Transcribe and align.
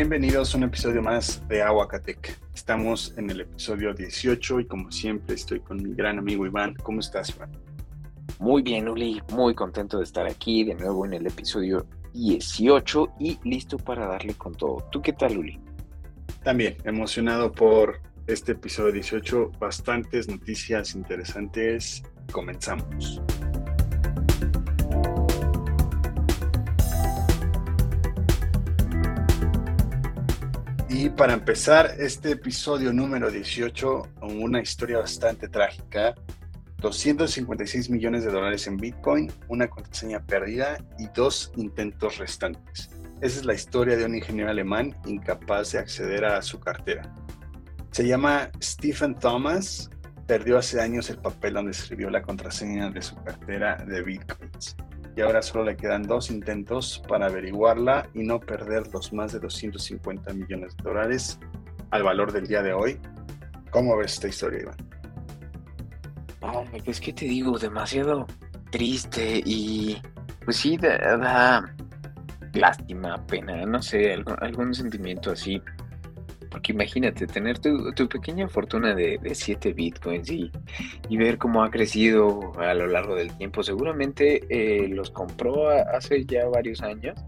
Bienvenidos 0.00 0.54
a 0.54 0.56
un 0.56 0.64
episodio 0.64 1.02
más 1.02 1.46
de 1.46 1.60
Aguacatec. 1.60 2.40
Estamos 2.54 3.12
en 3.18 3.28
el 3.28 3.42
episodio 3.42 3.92
18 3.92 4.60
y 4.60 4.64
como 4.64 4.90
siempre 4.90 5.34
estoy 5.34 5.60
con 5.60 5.76
mi 5.76 5.94
gran 5.94 6.18
amigo 6.18 6.46
Iván. 6.46 6.74
¿Cómo 6.82 7.00
estás, 7.00 7.36
Iván? 7.36 7.50
Muy 8.38 8.62
bien, 8.62 8.88
Uli. 8.88 9.20
Muy 9.34 9.54
contento 9.54 9.98
de 9.98 10.04
estar 10.04 10.26
aquí 10.26 10.64
de 10.64 10.74
nuevo 10.74 11.04
en 11.04 11.12
el 11.12 11.26
episodio 11.26 11.86
18 12.14 13.16
y 13.20 13.38
listo 13.44 13.76
para 13.76 14.06
darle 14.06 14.32
con 14.32 14.54
todo. 14.54 14.88
¿Tú 14.90 15.02
qué 15.02 15.12
tal, 15.12 15.36
Uli? 15.36 15.60
También 16.42 16.78
emocionado 16.84 17.52
por 17.52 18.00
este 18.26 18.52
episodio 18.52 18.92
18. 18.92 19.52
Bastantes 19.60 20.28
noticias 20.28 20.94
interesantes. 20.94 22.02
Comenzamos. 22.32 23.20
Y 31.00 31.08
para 31.08 31.32
empezar 31.32 31.94
este 31.98 32.32
episodio 32.32 32.92
número 32.92 33.30
18, 33.30 34.02
con 34.20 34.42
una 34.42 34.60
historia 34.60 34.98
bastante 34.98 35.48
trágica, 35.48 36.14
256 36.76 37.88
millones 37.88 38.22
de 38.22 38.30
dólares 38.30 38.66
en 38.66 38.76
Bitcoin, 38.76 39.32
una 39.48 39.66
contraseña 39.66 40.20
perdida 40.20 40.76
y 40.98 41.06
dos 41.16 41.52
intentos 41.56 42.18
restantes. 42.18 42.90
Esa 43.22 43.38
es 43.38 43.46
la 43.46 43.54
historia 43.54 43.96
de 43.96 44.04
un 44.04 44.14
ingeniero 44.14 44.50
alemán 44.50 44.94
incapaz 45.06 45.72
de 45.72 45.78
acceder 45.78 46.26
a 46.26 46.42
su 46.42 46.60
cartera. 46.60 47.10
Se 47.92 48.06
llama 48.06 48.50
Stephen 48.62 49.14
Thomas, 49.14 49.88
perdió 50.26 50.58
hace 50.58 50.82
años 50.82 51.08
el 51.08 51.16
papel 51.16 51.54
donde 51.54 51.70
escribió 51.70 52.10
la 52.10 52.20
contraseña 52.20 52.90
de 52.90 53.00
su 53.00 53.16
cartera 53.24 53.82
de 53.88 54.02
Bitcoins 54.02 54.76
y 55.20 55.22
ahora 55.22 55.42
solo 55.42 55.64
le 55.64 55.76
quedan 55.76 56.04
dos 56.04 56.30
intentos 56.30 57.02
para 57.06 57.26
averiguarla 57.26 58.08
y 58.14 58.22
no 58.22 58.40
perder 58.40 58.84
los 58.90 59.12
más 59.12 59.32
de 59.32 59.40
250 59.40 60.32
millones 60.32 60.74
de 60.78 60.82
dólares 60.82 61.38
al 61.90 62.04
valor 62.04 62.32
del 62.32 62.46
día 62.46 62.62
de 62.62 62.72
hoy. 62.72 62.98
¿Cómo 63.70 63.98
ves 63.98 64.14
esta 64.14 64.28
historia, 64.28 64.60
Iván? 64.62 64.76
pues 66.86 66.98
qué 67.02 67.12
te 67.12 67.26
digo, 67.26 67.58
demasiado 67.58 68.26
triste 68.70 69.42
y 69.44 70.00
pues 70.42 70.56
sí, 70.56 70.78
da, 70.78 71.70
lástima, 72.54 73.26
pena, 73.26 73.66
no 73.66 73.82
sé, 73.82 74.14
algún 74.40 74.74
sentimiento 74.74 75.32
así 75.32 75.60
porque 76.50 76.72
imagínate, 76.72 77.26
tener 77.26 77.58
tu, 77.58 78.08
pequeña 78.08 78.48
fortuna 78.48 78.94
de, 78.94 79.18
7 79.32 79.72
bitcoins 79.72 80.30
y, 80.30 80.50
ver 81.16 81.38
cómo 81.38 81.62
ha 81.62 81.70
crecido 81.70 82.52
a 82.58 82.74
lo 82.74 82.86
largo 82.86 83.14
del 83.14 83.36
tiempo. 83.36 83.62
Seguramente 83.62 84.42
eh, 84.48 84.88
los 84.88 85.10
compró 85.10 85.70
hace 85.70 86.24
ya 86.24 86.48
varios 86.48 86.82
años 86.82 87.18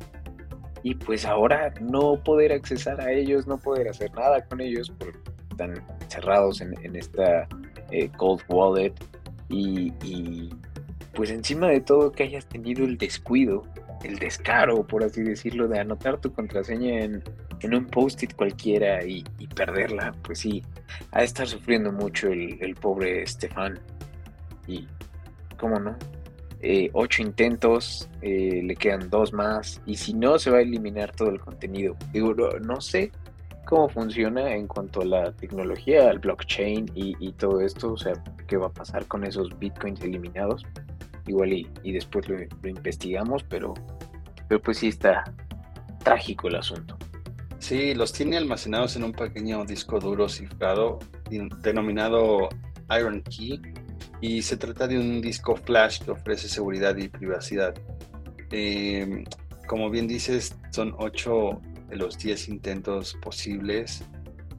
y 0.83 0.95
pues 0.97 1.25
ahora 1.25 1.73
no 1.81 2.17
poder 2.17 2.53
accesar 2.53 3.01
a 3.01 3.13
ellos, 3.13 3.47
no 3.47 3.59
poder 3.59 3.89
hacer 3.89 4.13
nada 4.13 4.45
con 4.47 4.61
ellos 4.61 4.93
porque 4.99 5.19
están 5.51 5.75
cerrados 6.09 6.61
en, 6.61 6.97
esta 6.97 7.47
eh, 7.91 8.11
cold 8.17 8.43
wallet 8.49 8.95
y 9.49 9.93
pues 11.15 11.31
encima 11.31 11.69
de 11.69 11.81
todo 11.81 12.11
que 12.11 12.25
hayas 12.25 12.47
tenido 12.47 12.85
el 12.85 12.97
descuido, 12.97 13.65
el 14.05 14.19
descaro, 14.19 14.87
por 14.87 15.05
así 15.05 15.23
decirlo, 15.23 15.69
de 15.69 15.79
anotar 15.79 16.21
tu 16.21 16.33
contraseña 16.33 17.01
en, 17.01 17.23
en 17.63 17.75
un 17.75 17.87
post-it 17.87 18.35
cualquiera 18.35 19.05
y, 19.05 19.25
perderla, 19.55 20.15
pues 20.23 20.41
sí, 20.41 20.63
ha 21.13 21.21
de 21.21 21.25
estar 21.25 21.47
sufriendo 21.47 21.93
mucho 21.93 22.29
el, 22.29 22.77
pobre 22.81 23.27
Stefan. 23.27 23.79
Y, 24.67 24.87
¿cómo 25.59 25.79
no? 25.79 25.97
Eh, 26.61 26.91
ocho 26.93 27.23
intentos, 27.23 28.09
eh, 28.21 28.63
le 28.65 28.77
quedan 28.77 29.11
dos 29.11 29.33
más, 29.33 29.81
y 29.85 29.97
si 29.97 30.15
no, 30.15 30.39
se 30.39 30.51
va 30.51 30.59
a 30.59 30.63
eliminar 30.63 31.13
todo 31.13 31.31
el 31.31 31.41
contenido. 31.41 31.97
Digo, 32.13 32.35
no, 32.35 32.81
sé 32.81 33.11
cómo 33.67 33.89
funciona 33.89 34.55
en 34.55 34.67
cuanto 34.67 35.03
a 35.03 35.05
la 35.05 35.33
tecnología, 35.33 36.09
al 36.09 36.19
blockchain 36.19 36.91
y, 36.95 37.33
todo 37.33 37.61
esto, 37.61 37.93
o 37.93 37.97
sea, 37.97 38.13
qué 38.47 38.57
va 38.57 38.67
a 38.69 38.73
pasar 38.73 39.07
con 39.07 39.25
esos 39.25 39.59
bitcoins 39.59 40.01
eliminados. 40.03 40.65
Igual 41.27 41.53
y, 41.53 41.93
después 41.93 42.29
lo, 42.29 42.37
lo, 42.39 42.69
investigamos, 42.69 43.45
pero, 43.45 43.75
pero 44.49 44.61
pues 44.61 44.79
sí 44.79 44.89
está 44.89 45.25
trágico 46.03 46.49
el 46.49 46.57
asunto. 46.57 46.97
Sí, 47.63 47.95
los 47.95 48.13
tiene 48.13 48.37
almacenados 48.37 48.97
en 48.97 49.05
un 49.05 49.13
pequeño 49.13 49.65
disco 49.65 50.01
duro 50.01 50.29
cifrado 50.29 50.99
denominado 51.63 52.49
Iron 52.99 53.23
Key 53.23 53.63
y 54.21 54.43
se 54.43 54.57
trata 54.57 54.89
de 54.89 54.99
un 54.99 55.21
disco 55.21 55.55
flash 55.55 56.03
que 56.03 56.11
ofrece 56.11 56.49
seguridad 56.49 56.97
y 56.97 57.09
privacidad. 57.09 57.73
Em, 58.51 59.25
como 59.69 59.91
bien 59.91 60.09
dices, 60.09 60.57
son 60.73 60.93
8 60.99 61.61
de 61.89 61.97
los 61.97 62.19
10 62.19 62.49
intentos 62.49 63.17
posibles. 63.23 64.05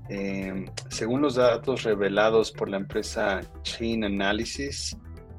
Em, 0.07 0.67
según 0.87 1.23
los 1.23 1.35
datos 1.35 1.83
revelados 1.83 2.53
por 2.53 2.69
la 2.69 2.77
empresa 2.77 3.41
Chain 3.63 4.05
Analysis, 4.05 4.95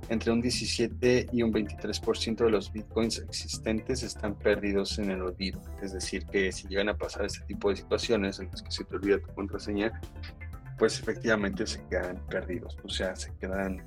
entre 0.09 0.33
un 0.33 0.41
17 0.41 1.29
y 1.33 1.43
un 1.43 1.53
23% 1.53 2.45
de 2.45 2.51
los 2.51 2.73
bitcoins 2.73 3.19
existentes 3.21 4.03
están 4.03 4.35
perdidos 4.35 4.99
en 4.99 5.11
el 5.11 5.23
olvido. 5.23 5.61
Es 5.83 5.93
decir, 5.93 6.27
que 6.27 6.53
si 6.53 6.69
llegan 6.69 6.89
a 6.89 6.97
pasar 6.97 7.25
este 7.25 7.45
tipo 7.47 7.71
de 7.71 7.77
situaciones 7.77 8.39
en 8.39 8.49
las 8.51 8.63
que 8.63 8.71
se 8.71 8.85
te 8.85 8.97
olvida 8.97 9.19
tu 9.19 9.33
contraseña, 9.35 10.01
pues 10.79 10.99
efectivamente 11.01 11.67
se 11.67 11.83
quedan 11.89 12.25
perdidos, 12.27 12.77
o 12.83 12.89
sea, 12.89 13.15
se 13.15 13.33
quedan 13.37 13.83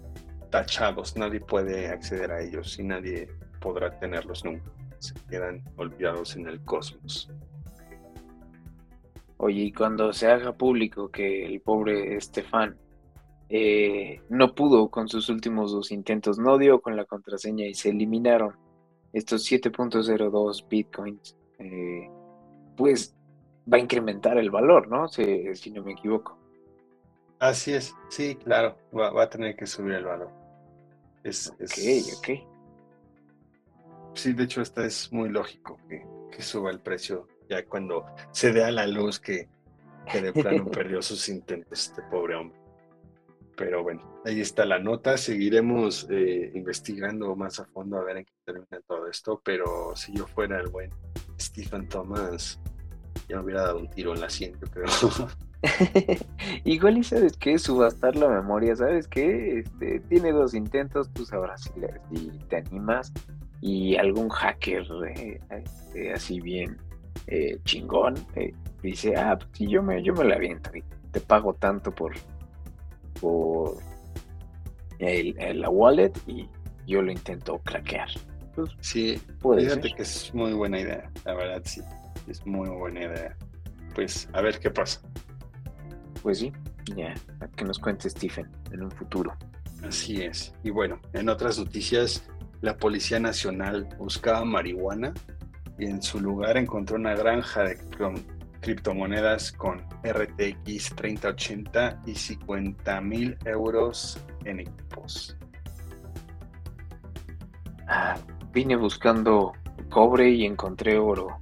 tachados, 0.49 1.17
nadie 1.17 1.41
puede 1.41 1.89
acceder 1.89 2.31
a 2.31 2.41
ellos 2.41 2.79
y 2.79 2.83
nadie 2.83 3.27
podrá 3.59 3.99
tenerlos 3.99 4.45
nunca, 4.45 4.71
se 4.99 5.13
quedan 5.29 5.63
olvidados 5.75 6.35
en 6.35 6.47
el 6.47 6.61
cosmos. 6.61 7.29
Oye, 9.37 9.63
y 9.63 9.71
cuando 9.71 10.13
se 10.13 10.27
haga 10.27 10.53
público 10.53 11.09
que 11.09 11.45
el 11.45 11.61
pobre 11.61 12.15
Estefan 12.15 12.75
eh, 13.49 14.21
no 14.29 14.53
pudo 14.53 14.89
con 14.89 15.07
sus 15.07 15.29
últimos 15.29 15.71
dos 15.71 15.91
intentos, 15.91 16.37
no 16.37 16.57
dio 16.57 16.81
con 16.81 16.95
la 16.95 17.05
contraseña 17.05 17.65
y 17.65 17.73
se 17.73 17.89
eliminaron 17.89 18.55
estos 19.13 19.49
7.02 19.49 20.67
bitcoins, 20.67 21.35
eh, 21.59 22.09
pues 22.75 23.15
va 23.71 23.77
a 23.77 23.79
incrementar 23.79 24.37
el 24.37 24.51
valor, 24.51 24.87
¿no? 24.87 25.07
Si, 25.07 25.55
si, 25.55 25.71
no 25.71 25.83
me 25.83 25.93
equivoco. 25.93 26.37
Así 27.39 27.73
es, 27.73 27.95
sí, 28.09 28.35
claro, 28.35 28.77
va, 28.95 29.21
a 29.21 29.29
tener 29.29 29.55
que 29.55 29.65
subir 29.65 29.93
el 29.93 30.05
valor. 30.05 30.31
Es, 31.23 31.49
ok, 31.51 32.17
ok. 32.17 32.29
Sí, 34.13 34.33
de 34.33 34.43
hecho, 34.43 34.61
esta 34.61 34.85
es 34.85 35.11
muy 35.13 35.29
lógico 35.29 35.77
que, 35.87 36.05
que 36.31 36.41
suba 36.41 36.71
el 36.71 36.79
precio 36.79 37.27
ya 37.49 37.65
cuando 37.65 38.05
se 38.31 38.51
dé 38.51 38.63
a 38.63 38.71
la 38.71 38.87
luz 38.87 39.19
que, 39.19 39.47
que 40.11 40.21
de 40.21 40.33
plano 40.33 40.65
perdió 40.71 41.01
sus 41.01 41.29
intentos 41.29 41.87
este 41.89 42.01
pobre 42.03 42.35
hombre. 42.35 42.56
Pero 43.57 43.83
bueno, 43.83 44.21
ahí 44.23 44.39
está 44.39 44.65
la 44.65 44.79
nota. 44.79 45.17
Seguiremos 45.17 46.07
eh, 46.09 46.51
investigando 46.53 47.35
más 47.35 47.59
a 47.59 47.65
fondo 47.65 47.97
a 47.97 48.03
ver 48.03 48.17
en 48.17 48.25
qué 48.25 48.33
termina 48.45 48.79
todo 48.87 49.07
esto. 49.09 49.41
Pero 49.43 49.95
si 49.95 50.13
yo 50.13 50.27
fuera 50.27 50.59
el 50.59 50.67
buen 50.67 50.91
Stephen 51.39 51.89
Thomas, 51.89 52.61
ya 53.27 53.37
me 53.37 53.43
hubiera 53.43 53.63
dado 53.63 53.79
un 53.79 53.89
tiro 53.89 54.13
en 54.13 54.21
la 54.21 54.29
sien, 54.29 54.53
yo 54.61 54.67
creo. 54.67 54.85
Igual 56.65 56.99
y 56.99 57.03
sabes 57.03 57.37
qué, 57.37 57.57
subastar 57.57 58.15
la 58.15 58.29
memoria, 58.29 58.75
¿sabes 58.75 59.07
qué? 59.07 59.59
Este, 59.59 59.99
tiene 60.01 60.31
dos 60.31 60.53
intentos, 60.53 61.11
tú 61.11 61.25
sabrás 61.25 61.63
si, 61.63 62.29
te 62.47 62.57
animas 62.57 63.11
y 63.61 63.95
algún 63.95 64.29
hacker 64.29 64.85
eh, 65.15 65.39
este, 65.49 66.13
así 66.13 66.39
bien 66.39 66.77
eh, 67.25 67.57
chingón 67.63 68.13
dice, 68.83 69.15
ah, 69.15 69.37
pues 69.37 69.49
sí, 69.53 69.67
yo 69.67 69.81
me, 69.81 70.03
yo 70.03 70.13
me 70.13 70.23
la 70.23 70.35
aviento 70.35 70.69
y 70.75 70.83
te 71.11 71.19
pago 71.19 71.53
tanto 71.55 71.91
por, 71.91 72.13
por 73.19 73.77
la 74.99 75.69
wallet 75.69 76.11
y 76.27 76.49
yo 76.87 77.01
lo 77.01 77.11
intento 77.11 77.59
craquear. 77.59 78.09
Pues, 78.55 78.71
sí, 78.79 79.21
fíjate 79.41 79.93
que 79.93 80.01
es 80.01 80.33
muy 80.33 80.53
buena 80.53 80.79
idea, 80.79 81.11
la 81.25 81.35
verdad 81.35 81.61
sí, 81.63 81.81
es 82.27 82.45
muy 82.45 82.69
buena 82.69 83.01
idea. 83.01 83.37
Pues 83.93 84.29
a 84.33 84.41
ver 84.41 84.59
qué 84.59 84.71
pasa. 84.71 85.01
Pues 86.23 86.39
sí, 86.39 86.51
ya, 86.95 87.13
que 87.55 87.65
nos 87.65 87.79
cuente 87.79 88.09
Stephen 88.09 88.49
en 88.71 88.83
un 88.83 88.91
futuro. 88.91 89.33
Así 89.83 90.21
es. 90.21 90.53
Y 90.63 90.71
bueno, 90.71 90.99
en 91.13 91.29
otras 91.29 91.59
noticias, 91.59 92.27
la 92.61 92.77
Policía 92.77 93.19
Nacional 93.19 93.87
buscaba 93.99 94.43
marihuana 94.43 95.13
y 95.77 95.85
en 95.85 96.01
su 96.01 96.19
lugar 96.19 96.57
encontró 96.57 96.95
una 96.95 97.13
granja 97.15 97.63
de 97.63 97.77
criptomonedas 98.59 99.51
con 99.51 99.81
RTX 100.03 100.95
3080 100.95 102.01
y 102.05 102.15
50 102.15 103.01
mil 103.01 103.37
euros 103.45 104.19
en 104.45 104.61
equipos. 104.61 105.37
Ah, 107.87 108.17
vine 108.51 108.75
buscando 108.75 109.53
cobre 109.89 110.29
y 110.29 110.45
encontré 110.45 110.97
oro, 110.97 111.37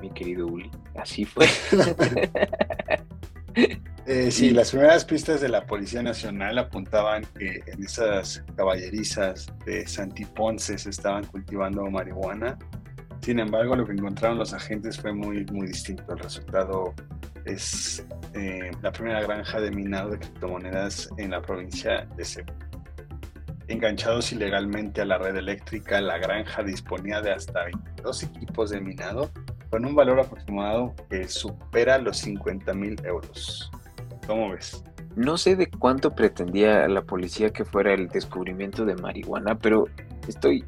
mi 0.00 0.10
querido 0.10 0.46
Uli. 0.46 0.70
Así 0.96 1.24
fue. 1.24 1.46
eh, 4.06 4.30
sí, 4.30 4.50
las 4.50 4.70
primeras 4.70 5.04
pistas 5.04 5.40
de 5.40 5.48
la 5.48 5.66
Policía 5.66 6.02
Nacional 6.02 6.58
apuntaban 6.58 7.24
que 7.38 7.62
en 7.66 7.82
esas 7.82 8.44
caballerizas 8.56 9.52
de 9.64 9.86
Santiponce 9.86 10.78
se 10.78 10.90
estaban 10.90 11.24
cultivando 11.26 11.88
marihuana 11.90 12.58
Sin 13.24 13.38
embargo, 13.38 13.74
lo 13.74 13.86
que 13.86 13.92
encontraron 13.92 14.36
los 14.36 14.52
agentes 14.52 15.00
fue 15.00 15.14
muy, 15.14 15.46
muy 15.46 15.68
distinto. 15.68 16.12
El 16.12 16.18
resultado 16.18 16.92
es 17.46 18.06
eh, 18.34 18.70
la 18.82 18.92
primera 18.92 19.22
granja 19.22 19.62
de 19.62 19.70
minado 19.70 20.10
de 20.10 20.18
criptomonedas 20.18 21.08
en 21.16 21.30
la 21.30 21.40
provincia 21.40 22.06
de 22.18 22.22
Cebu. 22.22 22.52
Enganchados 23.66 24.30
ilegalmente 24.30 25.00
a 25.00 25.06
la 25.06 25.16
red 25.16 25.36
eléctrica, 25.36 26.02
la 26.02 26.18
granja 26.18 26.62
disponía 26.64 27.22
de 27.22 27.32
hasta 27.32 27.64
22 27.64 28.24
equipos 28.24 28.68
de 28.68 28.82
minado 28.82 29.30
con 29.70 29.86
un 29.86 29.94
valor 29.94 30.20
aproximado 30.20 30.94
que 31.08 31.26
supera 31.26 31.96
los 31.96 32.18
50 32.18 32.74
mil 32.74 33.02
euros. 33.06 33.70
¿Cómo 34.26 34.50
ves? 34.50 34.84
No 35.16 35.38
sé 35.38 35.56
de 35.56 35.70
cuánto 35.70 36.14
pretendía 36.14 36.86
la 36.88 37.00
policía 37.00 37.48
que 37.54 37.64
fuera 37.64 37.94
el 37.94 38.08
descubrimiento 38.08 38.84
de 38.84 38.96
marihuana, 38.96 39.56
pero 39.56 39.86
estoy 40.28 40.66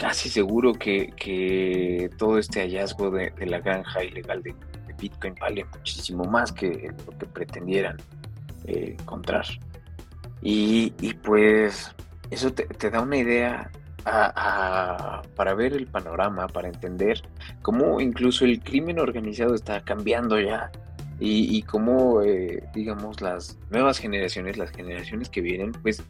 casi 0.00 0.30
seguro 0.30 0.72
que, 0.72 2.10
todo 2.16 2.38
este 2.38 2.60
hallazgo 2.62 3.10
de, 3.10 3.32
la 3.46 3.60
granja 3.60 4.02
ilegal 4.02 4.42
de, 4.42 4.54
Bitcoin 4.98 5.34
vale 5.40 5.64
muchísimo 5.64 6.24
más 6.24 6.52
que 6.52 6.92
lo 7.06 7.18
que 7.18 7.26
pretendieran 7.26 7.96
eh, 8.66 8.96
encontrar. 8.98 9.46
Y, 10.42 10.90
pues 11.22 11.94
eso 12.30 12.52
te, 12.52 12.90
da 12.90 13.00
una 13.00 13.16
idea 13.16 13.70
para 14.04 15.54
ver 15.54 15.74
el 15.74 15.86
panorama, 15.86 16.48
para 16.48 16.68
entender 16.68 17.22
cómo 17.62 18.00
incluso 18.00 18.44
el 18.44 18.60
crimen 18.60 18.98
organizado 18.98 19.54
está 19.54 19.80
cambiando 19.82 20.38
ya 20.40 20.70
y, 21.18 21.62
cómo, 21.62 22.22
eh, 22.22 22.62
digamos, 22.74 23.20
las 23.20 23.58
nuevas 23.70 23.98
generaciones, 23.98 24.56
las 24.56 24.70
generaciones 24.70 25.28
que 25.28 25.42
vienen, 25.42 25.72
pues 25.72 26.02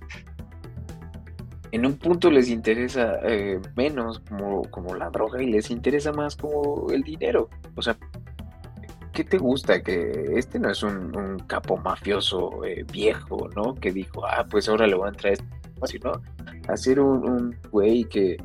en 1.73 1.87
un 1.87 1.97
punto 1.97 2.31
les 2.31 2.49
interesa 2.49 3.19
eh, 3.23 3.61
menos 3.77 4.21
como, 4.21 4.63
como 4.71 4.95
la 4.95 5.11
droga 5.11 5.43
y 5.43 5.47
les 5.47 5.71
interesa 5.71 6.13
más 6.13 6.37
como 6.37 6.91
el 6.91 7.03
dinero. 7.03 7.49
O 7.77 7.83
sea, 7.83 7.97
¿qué 9.13 9.25
te 9.25 9.39
gusta? 9.39 9.83
Que 9.83 10.33
este 10.37 10.59
no 10.59 10.71
es 10.71 10.83
un, 10.83 11.39
capo 11.47 11.77
mafioso 11.77 12.65
eh, 12.65 12.85
viejo, 12.91 13.49
¿no? 13.55 13.75
Que 13.75 13.93
dijo, 13.93 14.27
ah, 14.27 14.47
pues 14.51 14.69
ahora 14.69 14.87
le 14.87 14.95
voy 14.95 15.07
a 15.07 15.11
entrar 15.11 15.33
esto, 15.33 15.45
¿no? 16.05 16.23
Hacer 16.69 17.01
un, 17.01 17.57
güey 17.71 18.05
que, 18.05 18.37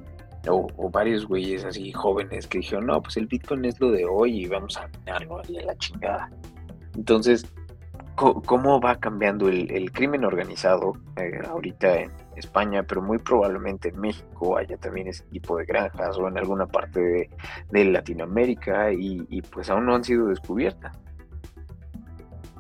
o, 0.47 0.89
varios 0.89 1.25
güeyes 1.27 1.65
así 1.65 1.91
jóvenes 1.91 2.47
que 2.47 2.59
dijeron, 2.59 2.87
no, 2.87 3.01
pues 3.01 3.17
el 3.17 3.27
Bitcoin 3.27 3.65
es 3.65 3.79
lo 3.79 3.91
de 3.91 4.05
hoy 4.05 4.43
y 4.43 4.47
vamos 4.47 4.77
a 4.77 4.87
minarlo 4.99 5.39
a 5.39 5.43
la 5.43 5.75
chingada. 5.77 6.29
Entonces, 6.95 7.45
¿cómo 8.15 8.79
va 8.79 8.95
cambiando 8.99 9.49
el, 9.49 9.91
crimen 9.91 10.23
organizado 10.23 10.93
eh, 11.17 11.39
ahorita 11.47 12.01
en 12.01 12.11
España, 12.35 12.83
pero 12.83 13.01
muy 13.01 13.17
probablemente 13.17 13.89
en 13.89 13.99
México 13.99 14.57
haya 14.57 14.77
también 14.77 15.07
ese 15.07 15.23
tipo 15.25 15.57
de 15.57 15.65
granjas 15.65 16.17
o 16.17 16.27
en 16.27 16.37
alguna 16.37 16.65
parte 16.65 17.29
de, 17.71 17.85
Latinoamérica 17.85 18.91
y, 18.91 19.41
pues 19.51 19.69
aún 19.69 19.85
no 19.85 19.95
han 19.95 20.03
sido 20.03 20.27
descubiertas. 20.27 20.97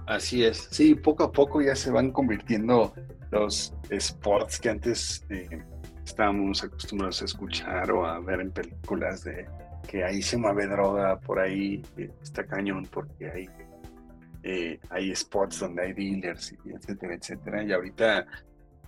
Así 0.07 0.43
es, 0.43 0.67
sí, 0.71 0.93
poco 0.93 1.23
a 1.23 1.31
poco 1.31 1.61
ya 1.61 1.75
se 1.75 1.89
van 1.89 2.11
convirtiendo 2.11 2.93
los 3.31 3.73
sports 3.89 4.59
que 4.59 4.69
antes 4.69 5.25
eh, 5.29 5.63
estábamos 6.05 6.63
acostumbrados 6.63 7.21
a 7.23 7.25
escuchar 7.25 7.91
o 7.91 8.05
a 8.05 8.19
ver 8.19 8.39
en 8.39 8.51
películas 8.51 9.23
de 9.23 9.47
que 9.85 10.03
ahí 10.03 10.21
se 10.21 10.37
mueve 10.37 10.67
droga, 10.67 11.19
por 11.19 11.39
ahí 11.39 11.81
está 12.21 12.45
cañón 12.45 12.87
porque 12.91 13.29
hay, 13.29 13.49
eh, 14.47 14.79
hay 14.91 15.13
spots 15.15 15.61
donde 15.61 15.81
hay 15.81 15.93
dealers, 15.93 16.53
etcétera, 16.63 17.15
etcétera. 17.15 17.63
Y 17.63 17.73
ahorita 17.73 18.27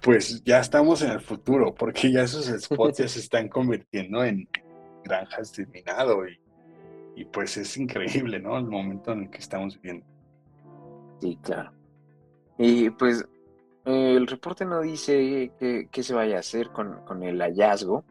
pues 0.01 0.43
ya 0.43 0.59
estamos 0.59 1.01
en 1.01 1.11
el 1.11 1.19
futuro, 1.19 1.73
porque 1.73 2.11
ya 2.11 2.21
esos 2.21 2.45
spots 2.45 2.99
ya 2.99 3.07
se 3.07 3.19
están 3.19 3.49
convirtiendo 3.49 4.23
en 4.23 4.47
granjas 5.03 5.53
de 5.53 5.65
minado 5.65 6.23
y, 7.15 7.25
pues 7.25 7.57
es 7.57 7.75
increíble, 7.77 8.39
¿no? 8.39 8.55
El 8.57 8.65
momento 8.65 9.11
en 9.13 9.23
el 9.23 9.29
que 9.31 9.39
estamos 9.39 9.81
viviendo. 9.81 10.05
Sí, 11.19 11.39
claro. 11.41 11.71
Y 12.59 12.91
pues 12.91 13.25
el 13.85 14.27
reporte 14.27 14.63
no 14.65 14.81
dice 14.81 15.51
qué 15.59 16.03
se 16.03 16.13
vaya 16.13 16.37
a 16.37 16.39
hacer 16.41 16.69
con, 16.69 17.23
el 17.23 17.41
hallazgo. 17.41 18.03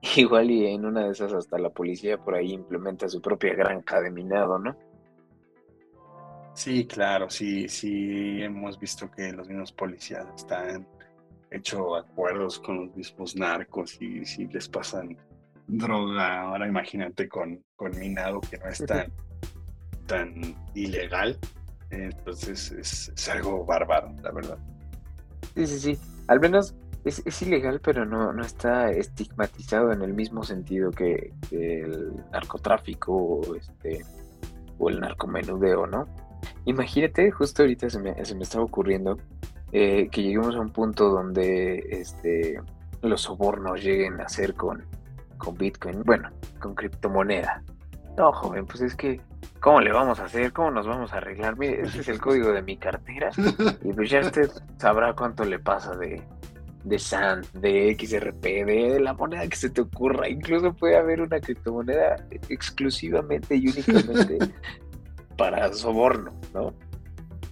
Igual 0.16 0.50
y 0.50 0.66
en 0.68 0.86
una 0.86 1.04
de 1.04 1.10
esas 1.10 1.34
hasta 1.34 1.58
la 1.58 1.68
policía 1.68 2.16
por 2.16 2.34
ahí 2.34 2.52
implementa 2.52 3.08
su 3.10 3.20
propia 3.20 3.52
granja 3.52 4.00
de 4.00 4.10
minado, 4.10 4.58
¿no? 4.58 4.74
Sí, 6.54 6.86
claro, 6.86 7.28
sí, 7.28 7.68
sí, 7.68 8.40
hemos 8.40 8.78
visto 8.78 9.10
que 9.10 9.32
los 9.32 9.48
mismos 9.48 9.72
policías 9.72 10.24
están 10.36 10.86
hecho 11.50 11.96
acuerdos 11.96 12.60
con 12.60 12.86
los 12.86 12.96
mismos 12.96 13.34
narcos 13.34 14.00
y 14.00 14.24
si 14.24 14.46
les 14.46 14.68
pasan 14.68 15.16
droga, 15.66 16.42
ahora 16.42 16.68
imagínate 16.68 17.28
con, 17.28 17.60
con 17.74 17.98
minado 17.98 18.40
que 18.40 18.56
no 18.58 18.68
es 18.68 18.84
tan, 18.86 19.12
tan 20.06 20.56
ilegal. 20.74 21.38
Entonces 21.90 22.70
es, 22.72 23.28
algo 23.28 23.64
bárbaro, 23.64 24.14
la 24.22 24.30
verdad. 24.30 24.58
Sí, 25.54 25.66
sí, 25.66 25.78
sí. 25.78 25.98
Al 26.28 26.38
menos 26.38 26.74
es, 27.04 27.42
ilegal, 27.42 27.80
pero 27.80 28.04
no, 28.04 28.32
no 28.32 28.42
está 28.42 28.90
estigmatizado 28.90 29.92
en 29.92 30.02
el 30.02 30.14
mismo 30.14 30.44
sentido 30.44 30.90
que, 30.90 31.32
el 31.50 32.14
narcotráfico 32.32 33.12
o, 33.12 33.54
este, 33.56 34.04
o 34.78 34.88
el 34.88 35.00
narcomenudeo, 35.00 35.86
¿no? 35.86 36.08
Imagínate, 36.64 37.30
justo 37.30 37.62
ahorita 37.62 37.90
se 37.90 38.00
me, 38.00 38.24
se 38.24 38.34
me 38.34 38.42
estaba 38.42 38.64
ocurriendo 38.64 39.18
eh, 39.72 40.08
que 40.10 40.22
lleguemos 40.22 40.54
a 40.54 40.60
un 40.60 40.70
punto 40.70 41.08
donde 41.08 41.84
este, 41.90 42.60
los 43.02 43.22
sobornos 43.22 43.82
lleguen 43.82 44.20
a 44.20 44.28
ser 44.28 44.54
con, 44.54 44.84
con 45.36 45.56
Bitcoin, 45.56 46.02
bueno, 46.04 46.30
con 46.60 46.74
criptomoneda. 46.74 47.62
No, 48.16 48.32
joven, 48.32 48.66
pues 48.66 48.82
es 48.82 48.94
que, 48.94 49.20
¿cómo 49.60 49.80
le 49.80 49.92
vamos 49.92 50.20
a 50.20 50.26
hacer? 50.26 50.52
¿Cómo 50.52 50.70
nos 50.70 50.86
vamos 50.86 51.12
a 51.12 51.16
arreglar? 51.16 51.58
Mire, 51.58 51.82
este 51.82 52.00
es 52.00 52.08
el 52.08 52.20
código 52.20 52.52
de 52.52 52.62
mi 52.62 52.76
cartera 52.76 53.30
y 53.82 53.92
pues 53.92 54.10
ya 54.10 54.20
usted 54.20 54.50
sabrá 54.78 55.12
cuánto 55.14 55.44
le 55.44 55.58
pasa 55.58 55.96
de, 55.96 56.22
de 56.84 56.98
SAN, 56.98 57.42
de 57.54 57.96
XRP, 57.98 58.42
de 58.42 59.00
la 59.00 59.14
moneda 59.14 59.48
que 59.48 59.56
se 59.56 59.70
te 59.70 59.80
ocurra. 59.80 60.28
Incluso 60.28 60.72
puede 60.74 60.96
haber 60.96 61.20
una 61.20 61.40
criptomoneda 61.40 62.16
exclusivamente 62.48 63.56
y 63.56 63.68
únicamente 63.68 64.38
para 65.36 65.72
soborno, 65.72 66.32
¿no? 66.52 66.74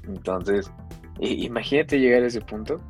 Entonces, 0.06 0.70
imagínate 1.20 1.98
llegar 1.98 2.22
a 2.22 2.26
ese 2.26 2.40
punto, 2.40 2.80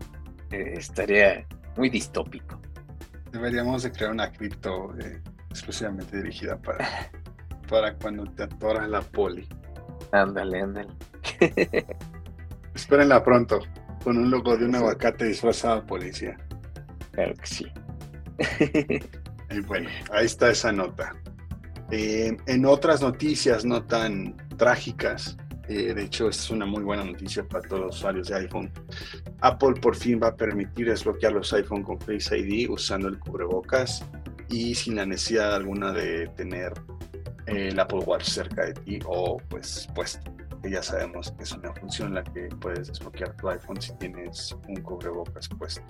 eh, 0.50 0.74
estaría 0.76 1.46
muy 1.76 1.90
distópico. 1.90 2.60
Deberíamos 3.30 3.82
de 3.82 3.92
crear 3.92 4.12
una 4.12 4.30
cripto 4.30 4.94
eh, 4.98 5.20
exclusivamente 5.50 6.16
dirigida 6.18 6.56
para, 6.58 7.10
para 7.68 7.94
cuando 7.94 8.24
te 8.24 8.44
atoras 8.44 8.88
la 8.88 9.00
poli. 9.00 9.46
Ándale, 10.12 10.60
ándale. 10.60 10.88
Espérenla 12.74 13.22
pronto, 13.22 13.60
con 14.04 14.16
un 14.16 14.30
logo 14.30 14.56
de 14.56 14.64
un 14.64 14.74
aguacate 14.74 15.26
disfrazado 15.26 15.80
de 15.80 15.86
policía. 15.86 16.36
Claro 17.12 17.34
que 17.34 17.46
sí. 17.46 17.66
y 19.50 19.60
bueno, 19.60 19.88
ahí 20.10 20.26
está 20.26 20.50
esa 20.50 20.72
nota. 20.72 21.14
Eh, 21.90 22.36
en 22.46 22.64
otras 22.64 23.02
noticias 23.02 23.64
no 23.64 23.84
tan 23.84 24.34
trágicas, 24.62 25.36
eh, 25.66 25.92
de 25.92 26.04
hecho, 26.04 26.28
es 26.28 26.48
una 26.48 26.64
muy 26.64 26.84
buena 26.84 27.02
noticia 27.02 27.42
para 27.42 27.66
todos 27.66 27.82
los 27.82 27.96
usuarios 27.96 28.28
de 28.28 28.36
iPhone. 28.36 28.70
Apple 29.40 29.74
por 29.82 29.96
fin 29.96 30.20
va 30.22 30.28
a 30.28 30.36
permitir 30.36 30.88
desbloquear 30.88 31.32
los 31.32 31.52
iPhone 31.52 31.82
con 31.82 32.00
Face 32.00 32.38
ID 32.38 32.70
usando 32.70 33.08
el 33.08 33.18
cubrebocas 33.18 34.04
y 34.50 34.72
sin 34.76 34.94
la 34.94 35.04
necesidad 35.04 35.56
alguna 35.56 35.90
de 35.90 36.28
tener 36.36 36.74
eh, 37.46 37.70
el 37.72 37.80
Apple 37.80 38.04
Watch 38.06 38.22
cerca 38.22 38.66
de 38.66 38.74
ti 38.74 39.00
o 39.04 39.38
pues 39.48 39.88
puesto. 39.96 40.32
Que 40.62 40.70
ya 40.70 40.80
sabemos 40.80 41.32
que 41.32 41.42
es 41.42 41.50
una 41.50 41.74
función 41.74 42.10
en 42.10 42.14
la 42.14 42.22
que 42.22 42.42
puedes 42.60 42.86
desbloquear 42.86 43.34
tu 43.34 43.48
iPhone 43.48 43.82
si 43.82 43.92
tienes 43.96 44.56
un 44.68 44.76
cubrebocas 44.76 45.48
puesto. 45.48 45.82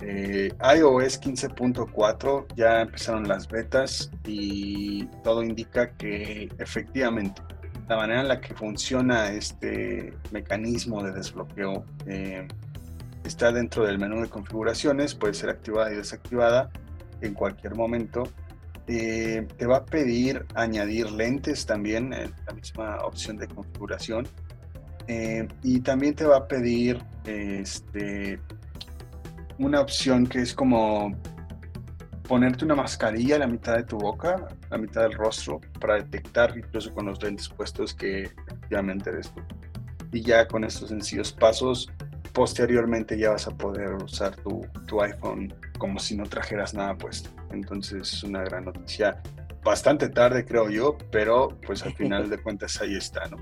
Eh, 0.00 0.52
iOS 0.76 1.20
15.4 1.20 2.46
ya 2.56 2.80
empezaron 2.80 3.28
las 3.28 3.46
betas 3.46 4.10
y 4.24 5.06
todo 5.22 5.44
indica 5.44 5.96
que 5.96 6.48
efectivamente 6.58 7.40
la 7.88 7.96
manera 7.96 8.20
en 8.20 8.28
la 8.28 8.40
que 8.40 8.54
funciona 8.54 9.30
este 9.30 10.12
mecanismo 10.32 11.02
de 11.02 11.12
desbloqueo 11.12 11.84
eh, 12.06 12.48
está 13.24 13.52
dentro 13.52 13.84
del 13.84 13.98
menú 13.98 14.22
de 14.22 14.28
configuraciones, 14.28 15.14
puede 15.14 15.34
ser 15.34 15.50
activada 15.50 15.92
y 15.92 15.96
desactivada 15.96 16.70
en 17.20 17.34
cualquier 17.34 17.74
momento. 17.74 18.24
Eh, 18.88 19.46
te 19.56 19.66
va 19.66 19.78
a 19.78 19.84
pedir 19.84 20.46
añadir 20.54 21.10
lentes 21.10 21.66
también, 21.66 22.12
en 22.12 22.32
la 22.46 22.52
misma 22.54 22.98
opción 23.04 23.36
de 23.36 23.48
configuración. 23.48 24.26
Eh, 25.08 25.46
y 25.62 25.80
también 25.80 26.14
te 26.14 26.24
va 26.24 26.38
a 26.38 26.48
pedir 26.48 27.00
este, 27.24 28.40
una 29.58 29.80
opción 29.80 30.26
que 30.26 30.40
es 30.40 30.54
como 30.54 31.16
ponerte 32.28 32.64
una 32.64 32.74
mascarilla 32.74 33.36
a 33.36 33.38
la 33.40 33.46
mitad 33.46 33.76
de 33.76 33.84
tu 33.84 33.98
boca, 33.98 34.34
a 34.34 34.70
la 34.70 34.78
mitad 34.78 35.02
del 35.02 35.12
rostro, 35.12 35.60
para 35.80 35.94
detectar 35.94 36.56
incluso 36.56 36.92
con 36.92 37.06
los 37.06 37.22
lentes 37.22 37.48
puestos 37.48 37.94
que 37.94 38.24
efectivamente 38.24 39.10
eres 39.10 39.32
tú. 39.32 39.42
Y 40.12 40.22
ya 40.22 40.46
con 40.46 40.64
estos 40.64 40.88
sencillos 40.88 41.32
pasos, 41.32 41.90
posteriormente 42.32 43.18
ya 43.18 43.30
vas 43.30 43.46
a 43.46 43.56
poder 43.56 43.94
usar 43.94 44.36
tu, 44.36 44.66
tu 44.86 45.00
iPhone 45.00 45.54
como 45.78 45.98
si 45.98 46.16
no 46.16 46.24
trajeras 46.24 46.74
nada 46.74 46.96
puesto. 46.96 47.30
Entonces 47.50 48.12
es 48.12 48.22
una 48.22 48.42
gran 48.42 48.64
noticia 48.64 49.22
bastante 49.62 50.08
tarde, 50.08 50.44
creo 50.44 50.70
yo, 50.70 50.96
pero 51.10 51.48
pues 51.66 51.82
al 51.82 51.92
final 51.94 52.30
de 52.30 52.38
cuentas 52.38 52.80
ahí 52.80 52.96
está, 52.96 53.26
¿no? 53.28 53.36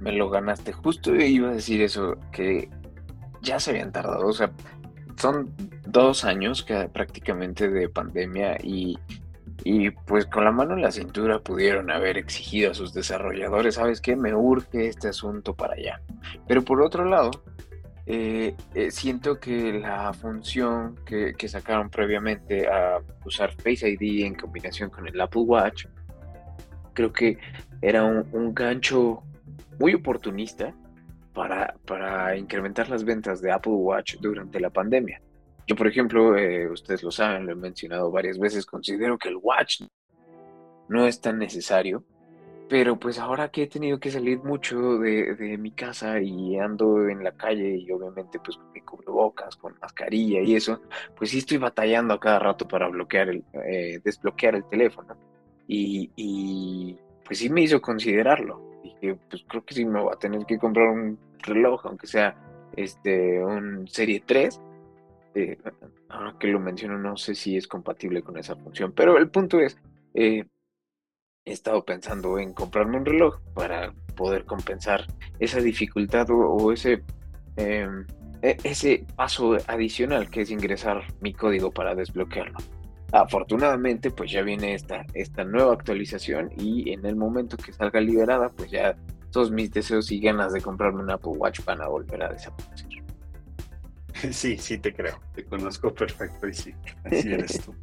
Me 0.00 0.12
lo 0.12 0.30
ganaste. 0.30 0.72
Justo 0.72 1.14
iba 1.14 1.50
a 1.50 1.54
decir 1.54 1.82
eso, 1.82 2.16
que 2.32 2.70
ya 3.42 3.60
se 3.60 3.70
habían 3.70 3.92
tardado. 3.92 4.26
O 4.26 4.32
sea, 4.32 4.50
son 5.20 5.54
dos 5.86 6.24
años 6.24 6.64
que 6.64 6.88
prácticamente 6.88 7.68
de 7.68 7.88
pandemia 7.88 8.56
y, 8.62 8.98
y 9.64 9.90
pues 9.90 10.26
con 10.26 10.44
la 10.44 10.50
mano 10.50 10.74
en 10.74 10.82
la 10.82 10.90
cintura 10.90 11.40
pudieron 11.40 11.90
haber 11.90 12.16
exigido 12.16 12.70
a 12.70 12.74
sus 12.74 12.94
desarrolladores, 12.94 13.74
¿sabes 13.74 14.00
qué? 14.00 14.16
Me 14.16 14.34
urge 14.34 14.88
este 14.88 15.08
asunto 15.08 15.54
para 15.54 15.74
allá. 15.74 16.00
Pero 16.48 16.64
por 16.64 16.80
otro 16.80 17.04
lado, 17.04 17.30
eh, 18.06 18.54
eh, 18.74 18.90
siento 18.90 19.38
que 19.38 19.74
la 19.74 20.12
función 20.14 20.96
que, 21.04 21.34
sacaron 21.48 21.90
previamente 21.90 22.66
a 22.66 23.00
usar 23.24 23.52
Face 23.52 23.88
ID 23.88 24.24
en 24.24 24.34
combinación 24.34 24.88
con 24.88 25.06
el 25.06 25.20
Apple 25.20 25.42
Watch, 25.42 25.84
creo 26.94 27.12
que 27.12 27.36
era 27.82 28.04
un 28.04 28.54
gancho 28.54 29.22
muy 29.78 29.94
oportunista 29.94 30.74
para, 31.32 31.74
para 31.86 32.36
incrementar 32.36 32.88
las 32.88 33.04
ventas 33.04 33.40
de 33.40 33.52
Apple 33.52 33.72
Watch 33.72 34.16
durante 34.20 34.60
la 34.60 34.70
pandemia. 34.70 35.20
Yo, 35.66 35.76
por 35.76 35.86
ejemplo, 35.86 36.36
eh, 36.36 36.68
ustedes 36.68 37.02
lo 37.02 37.10
saben, 37.10 37.46
lo 37.46 37.52
he 37.52 37.56
mencionado 37.56 38.10
varias 38.10 38.38
veces, 38.38 38.66
considero 38.66 39.18
que 39.18 39.28
el 39.28 39.36
Watch 39.36 39.82
no 40.88 41.06
es 41.06 41.20
tan 41.20 41.38
necesario, 41.38 42.04
pero 42.68 42.98
pues 42.98 43.18
ahora 43.18 43.50
que 43.50 43.64
he 43.64 43.66
tenido 43.66 43.98
que 43.98 44.10
salir 44.10 44.38
mucho 44.38 44.98
de, 44.98 45.34
de 45.34 45.58
mi 45.58 45.72
casa 45.72 46.20
y 46.20 46.56
ando 46.56 47.08
en 47.08 47.22
la 47.22 47.32
calle 47.32 47.76
y 47.76 47.90
obviamente 47.90 48.38
pues 48.38 48.56
con 48.56 48.72
mi 48.72 48.80
cubrebocas, 48.80 49.56
con 49.56 49.74
mascarilla 49.80 50.40
y 50.40 50.54
eso, 50.54 50.80
pues 51.16 51.30
sí 51.30 51.38
estoy 51.38 51.58
batallando 51.58 52.14
a 52.14 52.20
cada 52.20 52.38
rato 52.38 52.66
para 52.68 52.88
bloquear 52.88 53.28
el, 53.28 53.44
eh, 53.64 54.00
desbloquear 54.04 54.54
el 54.56 54.64
teléfono. 54.64 55.16
Y, 55.66 56.10
y 56.16 56.96
pues 57.24 57.38
sí 57.38 57.50
me 57.50 57.62
hizo 57.62 57.80
considerarlo. 57.80 58.69
Dije, 59.00 59.18
pues 59.28 59.44
creo 59.48 59.64
que 59.64 59.74
sí 59.74 59.84
me 59.84 60.00
voy 60.00 60.12
a 60.12 60.18
tener 60.18 60.44
que 60.46 60.58
comprar 60.58 60.88
un 60.88 61.18
reloj, 61.38 61.80
aunque 61.84 62.06
sea 62.06 62.36
este 62.76 63.42
un 63.42 63.88
Serie 63.88 64.22
3. 64.26 64.60
Eh, 65.34 65.58
ahora 66.08 66.36
que 66.38 66.48
lo 66.48 66.58
menciono, 66.58 66.98
no 66.98 67.16
sé 67.16 67.34
si 67.34 67.56
es 67.56 67.68
compatible 67.68 68.22
con 68.22 68.36
esa 68.36 68.56
función, 68.56 68.92
pero 68.92 69.16
el 69.16 69.30
punto 69.30 69.60
es, 69.60 69.78
eh, 70.14 70.44
he 71.44 71.52
estado 71.52 71.84
pensando 71.84 72.38
en 72.38 72.52
comprarme 72.52 72.98
un 72.98 73.04
reloj 73.04 73.40
para 73.54 73.92
poder 74.16 74.44
compensar 74.44 75.06
esa 75.38 75.60
dificultad 75.60 76.26
o, 76.30 76.72
ese, 76.72 77.02
em, 77.56 78.06
e, 78.42 78.56
ese 78.64 79.06
paso 79.16 79.56
adicional 79.66 80.28
que 80.30 80.42
es 80.42 80.50
ingresar 80.50 81.02
mi 81.20 81.32
código 81.32 81.70
para 81.70 81.94
desbloquearlo. 81.94 82.58
Afortunadamente, 83.12 84.10
pues 84.10 84.30
ya 84.30 84.42
viene 84.42 84.74
esta, 84.74 85.04
esta 85.14 85.44
nueva 85.44 85.72
actualización 85.72 86.50
y 86.56 86.92
en 86.92 87.04
el 87.04 87.16
momento 87.16 87.56
que 87.56 87.72
salga 87.72 88.00
liberada, 88.00 88.50
pues 88.50 88.70
ya 88.70 88.96
todos 89.30 89.50
mis 89.50 89.70
deseos 89.70 90.10
y 90.12 90.20
ganas 90.20 90.52
de 90.52 90.60
comprarme 90.60 91.02
un 91.02 91.10
Apple 91.10 91.32
Watch 91.32 91.64
van 91.64 91.82
a 91.82 91.88
volver 91.88 92.22
a 92.22 92.28
desaparecer. 92.28 92.88
Sí, 94.32 94.58
sí 94.58 94.76
te 94.76 94.92
creo, 94.92 95.18
te 95.34 95.44
conozco 95.44 95.94
perfecto 95.94 96.46
y 96.46 96.52
sí, 96.52 96.74
así 97.04 97.32
eres 97.32 97.58
tú. 97.64 97.74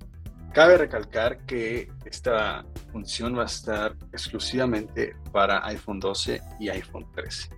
Cabe 0.53 0.77
recalcar 0.77 1.39
que 1.46 1.89
esta 2.05 2.63
función 2.91 3.36
va 3.36 3.43
a 3.43 3.46
estar 3.48 3.96
exclusivamente 4.12 5.15
para 5.31 5.65
iPhone 5.65 6.00
12 6.00 6.41
y 6.60 6.69
iPhone 6.69 7.07
13. 7.13 7.50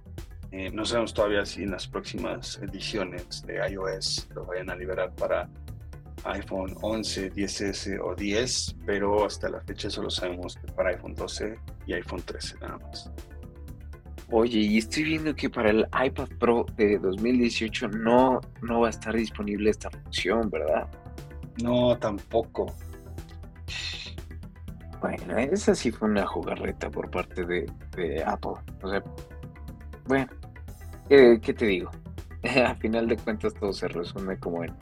Eh, 0.52 0.72
no 0.72 0.86
sabemos 0.86 1.14
todavía 1.14 1.46
si 1.46 1.64
en 1.64 1.72
las 1.72 1.88
próximas 1.88 2.58
ediciones 2.62 3.42
de 3.46 3.60
iOS 3.70 4.30
lo 4.34 4.46
vayan 4.46 4.70
a 4.70 4.76
liberar 4.76 5.14
para 5.14 5.50
iPhone 6.26 6.76
11, 6.82 7.34
10S 7.34 8.00
o 8.04 8.16
10, 8.16 8.76
pero 8.86 9.26
hasta 9.26 9.50
la 9.50 9.62
fecha 9.62 9.90
solo 9.90 10.10
sabemos 10.10 10.56
que 10.56 10.72
para 10.74 10.90
iPhone 10.90 11.14
12 11.16 11.58
y 11.86 11.94
iPhone 11.94 12.22
13 12.22 12.58
nada 12.60 12.78
más. 12.78 13.12
Oye, 14.32 14.60
y 14.60 14.78
estoy 14.78 15.04
viendo 15.04 15.36
que 15.36 15.50
para 15.50 15.72
el 15.72 15.88
iPad 16.06 16.30
Pro 16.40 16.66
de 16.78 17.00
2018 17.00 17.88
no, 17.90 18.40
no 18.62 18.82
va 18.82 18.88
a 18.88 18.90
estar 18.92 19.16
disponible 19.16 19.72
esta 19.72 19.90
función, 19.90 20.50
¿verdad? 20.52 20.88
No, 21.64 21.98
tampoco. 21.98 22.68
Bueno, 25.02 25.38
esa 25.38 25.74
sí 25.74 25.92
fue 25.92 26.10
una 26.10 26.28
jugarreta 26.28 26.92
por 26.92 27.10
parte 27.10 27.44
de, 27.46 28.24
Apple. 28.24 28.52
O 28.84 28.90
sea, 28.90 29.04
bueno, 30.06 30.28
¿qué, 31.08 31.40
te 31.40 31.66
digo? 31.66 31.90
A 32.66 32.76
final 32.76 33.08
de 33.08 33.18
cuentas 33.18 33.54
todo 33.56 33.74
se 33.74 33.88
resume 33.88 34.38
como 34.38 34.64
en, 34.64 34.76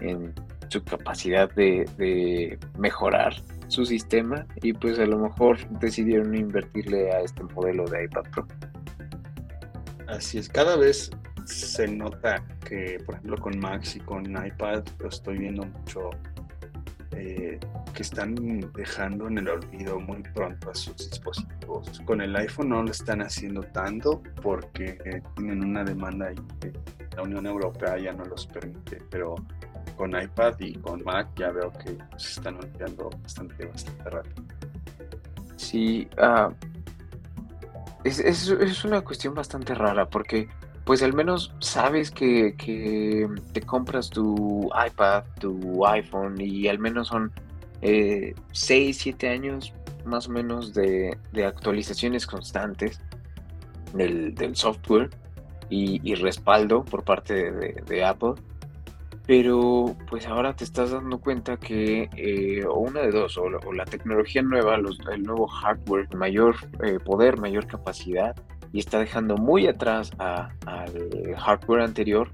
en 0.00 0.34
su 0.68 0.82
capacidad 0.84 1.50
de, 1.54 2.58
mejorar 2.78 3.34
su 3.68 3.84
sistema 3.84 4.46
y 4.62 4.72
pues 4.72 4.98
a 4.98 5.06
lo 5.06 5.18
mejor 5.18 5.58
decidieron 5.80 6.34
invertirle 6.34 7.12
a 7.12 7.20
este 7.20 7.42
modelo 7.42 7.84
de 7.86 8.04
iPad 8.04 8.24
Pro. 8.30 8.46
Así 10.06 10.38
es, 10.38 10.48
cada 10.48 10.76
vez 10.76 11.10
se 11.44 11.86
nota 11.88 12.42
que, 12.66 12.98
por 13.04 13.16
ejemplo, 13.16 13.36
con 13.38 13.58
Max 13.58 13.96
y 13.96 14.00
con 14.00 14.24
iPad, 14.24 14.84
lo 14.98 15.08
estoy 15.08 15.38
viendo 15.38 15.66
mucho 15.66 16.10
eh, 17.12 17.58
que 17.94 18.02
están 18.02 18.34
dejando 18.74 19.26
en 19.28 19.38
el 19.38 19.48
olvido 19.48 19.98
muy 19.98 20.22
pronto 20.34 20.70
a 20.70 20.74
sus 20.74 20.96
dispositivos. 20.96 22.00
Con 22.04 22.20
el 22.20 22.34
iPhone 22.36 22.68
no 22.68 22.82
lo 22.82 22.90
están 22.90 23.22
haciendo 23.22 23.62
tanto 23.62 24.22
porque 24.42 25.22
tienen 25.34 25.64
una 25.64 25.84
demanda 25.84 26.30
y 26.32 26.36
la 27.16 27.22
Unión 27.22 27.46
Europea 27.46 27.98
ya 27.98 28.12
no 28.12 28.24
los 28.24 28.46
permite, 28.46 29.02
pero 29.10 29.34
con 29.98 30.18
iPad 30.18 30.54
y 30.60 30.74
con 30.74 31.02
Mac 31.02 31.28
ya 31.36 31.50
veo 31.50 31.72
que 31.72 31.98
se 32.16 32.38
están 32.38 32.56
olvidando 32.56 33.10
bastante, 33.20 33.66
bastante 33.66 34.08
rápido. 34.08 34.44
Sí, 35.56 36.08
uh, 36.16 36.54
es, 38.04 38.20
es, 38.20 38.84
una 38.84 39.00
cuestión 39.02 39.34
bastante 39.34 39.74
rara 39.74 40.08
porque 40.08 40.48
pues 40.84 41.02
al 41.02 41.12
menos 41.12 41.52
sabes 41.58 42.10
que, 42.10 42.54
que, 42.56 43.28
te 43.52 43.60
compras 43.60 44.08
tu 44.08 44.70
iPad, 44.86 45.24
tu 45.38 45.84
iPhone 45.84 46.40
y 46.40 46.68
al 46.68 46.78
menos 46.78 47.08
son 47.08 47.32
6, 47.82 47.82
eh, 47.82 48.34
7 48.94 49.28
años 49.28 49.74
más 50.06 50.28
o 50.28 50.30
menos 50.30 50.72
de, 50.72 51.18
de 51.32 51.44
actualizaciones 51.44 52.26
constantes 52.26 53.00
del, 53.92 54.34
del 54.34 54.56
software 54.56 55.10
y, 55.68 56.14
respaldo 56.14 56.82
por 56.82 57.04
parte 57.04 57.52
de 57.52 58.04
Apple 58.04 58.36
pero 59.28 59.94
pues 60.08 60.26
ahora 60.26 60.56
te 60.56 60.64
estás 60.64 60.90
dando 60.90 61.20
cuenta 61.20 61.58
que 61.58 62.08
eh, 62.16 62.64
o 62.64 62.78
una 62.78 63.02
de 63.02 63.10
dos, 63.10 63.36
o 63.36 63.50
la, 63.50 63.84
tecnología 63.84 64.40
nueva, 64.40 64.76
el 64.76 65.22
nuevo 65.22 65.46
hardware, 65.46 66.08
mayor 66.16 66.56
eh, 66.82 66.98
poder, 66.98 67.38
mayor 67.38 67.66
capacidad, 67.66 68.34
y 68.72 68.78
está 68.78 68.98
dejando 68.98 69.36
muy 69.36 69.66
atrás 69.66 70.12
al 70.18 70.50
hardware 71.36 71.82
anterior, 71.82 72.30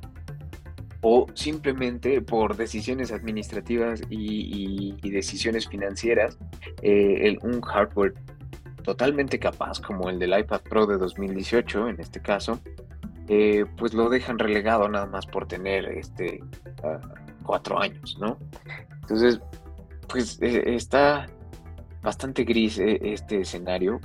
o 1.01 1.27
simplemente 1.35 2.23
por 2.23 2.57
decisiones 2.57 3.11
administrativas 3.11 4.01
y, 4.09 4.95
decisiones 5.03 5.69
financieras, 5.69 6.39
eh, 6.81 7.37
un 7.43 7.61
hardware 7.61 8.15
totalmente 8.85 9.41
capaz 9.41 9.81
como 9.81 10.11
el 10.11 10.21
del 10.21 10.39
iPad 10.39 10.61
Pro 10.61 10.87
de 10.87 10.97
2018 10.99 11.89
en 11.89 11.99
este 11.99 12.21
caso, 12.21 12.61
eh, 13.29 13.65
pues 13.77 13.95
lo 13.95 14.09
dejan 14.09 14.39
relegado 14.39 14.89
nada 14.89 15.07
más 15.07 15.27
por 15.27 15.47
tener 15.47 15.87
este 15.87 16.43
cuatro 17.43 17.81
años, 17.81 18.17
¿no? 18.21 18.39
Entonces, 19.03 19.41
pues 20.09 20.41
e, 20.43 20.75
está 20.75 21.27
bastante 22.03 22.45
gris 22.45 22.79
e, 22.79 23.01
este 23.03 23.41
escenario 23.41 24.01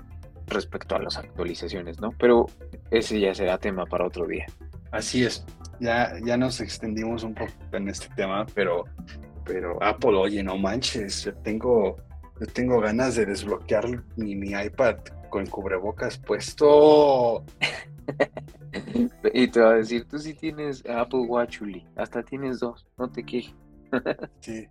respecto 0.47 0.95
a 0.95 0.99
las 0.99 1.17
actualizaciones, 1.17 1.99
¿no? 1.99 2.11
Pero 2.11 2.47
ese 2.91 3.19
ya 3.19 3.33
será 3.33 3.57
tema 3.57 3.85
para 3.85 4.07
otro 4.07 4.25
día. 4.25 4.45
Así 4.91 5.23
es, 5.23 5.45
ya, 5.79 6.13
ya 6.23 6.37
nos 6.37 6.61
extendimos 6.61 7.23
un 7.23 7.35
poco 7.35 7.51
en 7.73 7.89
este 7.89 8.07
tema, 8.15 8.45
pero, 8.53 8.85
pero 9.45 9.81
Apple, 9.83 10.15
oye, 10.15 10.43
no 10.43 10.57
manches, 10.57 11.25
yo 11.25 11.35
tengo, 11.35 11.97
yo 12.39 12.47
tengo 12.47 12.79
ganas 12.79 13.15
de 13.15 13.25
desbloquear 13.25 14.03
mi, 14.15 14.35
mi 14.35 14.51
iPad 14.51 14.97
con 15.29 15.45
cubrebocas 15.45 16.17
puesto. 16.17 17.43
y 19.33 19.47
te 19.47 19.59
va 19.59 19.71
a 19.71 19.75
decir, 19.75 20.05
tú 20.05 20.19
sí 20.19 20.33
tienes 20.33 20.83
Apple 20.85 21.21
Watch, 21.27 21.61
Uli. 21.61 21.87
Hasta 21.95 22.23
tienes 22.23 22.59
dos, 22.59 22.87
no 22.97 23.09
te 23.11 23.23
quejes. 23.23 23.55
sí. 24.39 24.67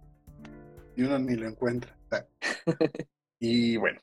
Y 0.97 1.03
uno 1.03 1.19
ni 1.19 1.37
lo 1.37 1.49
encuentra. 1.49 1.97
y 3.39 3.77
bueno, 3.77 4.01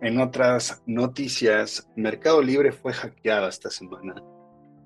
en 0.00 0.20
otras 0.20 0.82
noticias, 0.86 1.88
Mercado 1.96 2.40
Libre 2.40 2.72
fue 2.72 2.92
hackeado 2.92 3.48
esta 3.48 3.70
semana. 3.70 4.14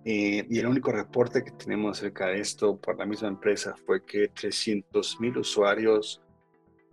Eh, 0.05 0.45
y 0.51 0.59
el 0.59 0.67
único 0.67 0.91
reporte 0.91 1.45
que 1.45 1.53
tenemos 1.53 1.99
acerca 1.99 2.27
de 2.27 2.41
esto 2.41 2.77
por 2.77 2.99
la 2.99 3.07
misma 3.07 3.29
empresa 3.29 3.77
fue 3.87 4.05
que 4.05 4.29
300 4.29 5.21
mil 5.21 5.39
usuarios 5.39 6.21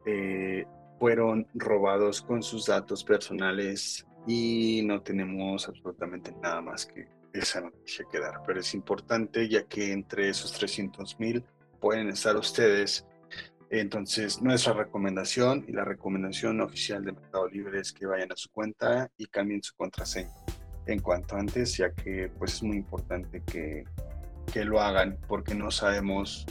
eh, 0.05 0.65
fueron 0.99 1.47
robados 1.55 2.21
con 2.21 2.43
sus 2.43 2.67
datos 2.67 3.03
personales 3.03 4.05
y 4.29 4.83
no 4.83 5.01
tenemos 5.01 5.67
absolutamente 5.67 6.31
nada 6.39 6.61
más 6.61 6.85
que 6.85 7.07
esa 7.33 7.61
noticia 7.61 8.05
que 8.11 8.19
dar. 8.19 8.43
Pero 8.45 8.59
es 8.59 8.75
importante 8.75 9.49
ya 9.49 9.63
que 9.63 9.91
entre 9.91 10.29
esos 10.29 10.53
300 10.53 11.19
mil 11.19 11.43
pueden 11.81 12.09
estar 12.09 12.35
ustedes 12.35 13.05
Entonces, 13.71 14.41
nuestra 14.41 14.73
recomendación 14.73 15.65
y 15.67 15.71
la 15.71 15.83
recomendación 15.83 16.61
oficial 16.61 17.03
de 17.05 17.11
Mercado 17.11 17.47
Libre 17.49 17.79
es 17.79 17.91
que 17.91 18.05
vayan 18.05 18.31
a 18.31 18.35
su 18.35 18.49
cuenta 18.49 19.11
y 19.17 19.25
cambien 19.27 19.61
su 19.63 19.75
contraseña 19.75 20.33
en 20.87 20.99
cuanto 20.99 21.35
antes, 21.35 21.77
ya 21.77 21.91
que 21.93 22.31
pues 22.37 22.55
es 22.55 22.63
muy 22.63 22.77
importante 22.77 23.43
que, 23.43 23.83
que 24.51 24.65
lo 24.65 24.79
hagan 24.79 25.19
porque 25.27 25.53
no 25.53 25.69
sabemos 25.69 26.47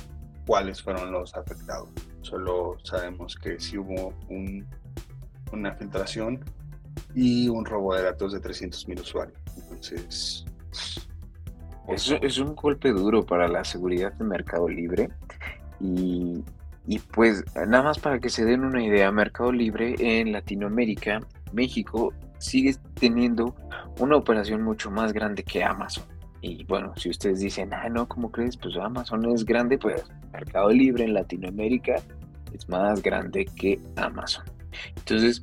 cuáles 0.47 0.81
fueron 0.83 1.11
los 1.11 1.35
afectados. 1.35 1.91
Solo 2.23 2.77
sabemos 2.85 3.35
que 3.37 3.59
sí 3.59 3.79
hubo 3.79 4.15
un, 4.29 4.67
una 5.53 5.75
filtración 5.75 6.45
y 7.15 7.49
un 7.49 7.65
robo 7.65 7.95
de 7.95 8.03
datos 8.03 8.33
de 8.33 8.41
300.000 8.41 9.01
usuarios. 9.01 9.39
Entonces... 9.57 10.45
Es, 11.89 12.15
es, 12.21 12.39
un 12.39 12.55
golpe 12.55 12.91
duro 12.91 13.25
para 13.25 13.49
la 13.49 13.65
seguridad 13.65 14.13
de 14.13 14.23
Mercado 14.23 14.69
Libre 14.69 15.09
y, 15.81 16.45
y 16.87 16.99
pues 16.99 17.45
nada 17.55 17.83
más 17.83 17.99
para 17.99 18.19
que 18.19 18.29
se 18.29 18.45
den 18.45 18.63
una 18.63 18.85
idea, 18.85 19.11
Mercado 19.11 19.53
Libre 19.53 19.95
en 19.99 20.33
Latinoamérica, 20.33 21.21
México 21.53 22.13
sigue 22.39 22.77
teniendo 22.95 23.55
una 23.99 24.17
operación 24.17 24.63
mucho 24.63 24.91
más 24.91 25.13
grande 25.13 25.43
que 25.43 25.63
Amazon. 25.63 26.05
Y 26.41 26.65
bueno, 26.65 26.93
si 26.97 27.11
ustedes 27.11 27.41
dicen, 27.41 27.75
ah, 27.75 27.89
no, 27.89 28.09
¿cómo 28.09 28.31
crees? 28.31 28.57
Pues 28.57 28.77
Amazon 28.77 29.25
es 29.33 29.45
grande, 29.45 29.77
pues 29.77 30.05
Mercado 30.33 30.71
Libre 30.71 31.05
en 31.05 31.15
Latinoamérica 31.15 31.97
es 32.53 32.69
más 32.69 33.03
grande 33.03 33.45
que 33.45 33.81
Amazon. 33.97 34.45
Entonces, 34.97 35.43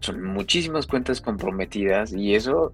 son 0.00 0.22
muchísimas 0.22 0.86
cuentas 0.86 1.20
comprometidas 1.20 2.12
y 2.12 2.34
eso 2.34 2.72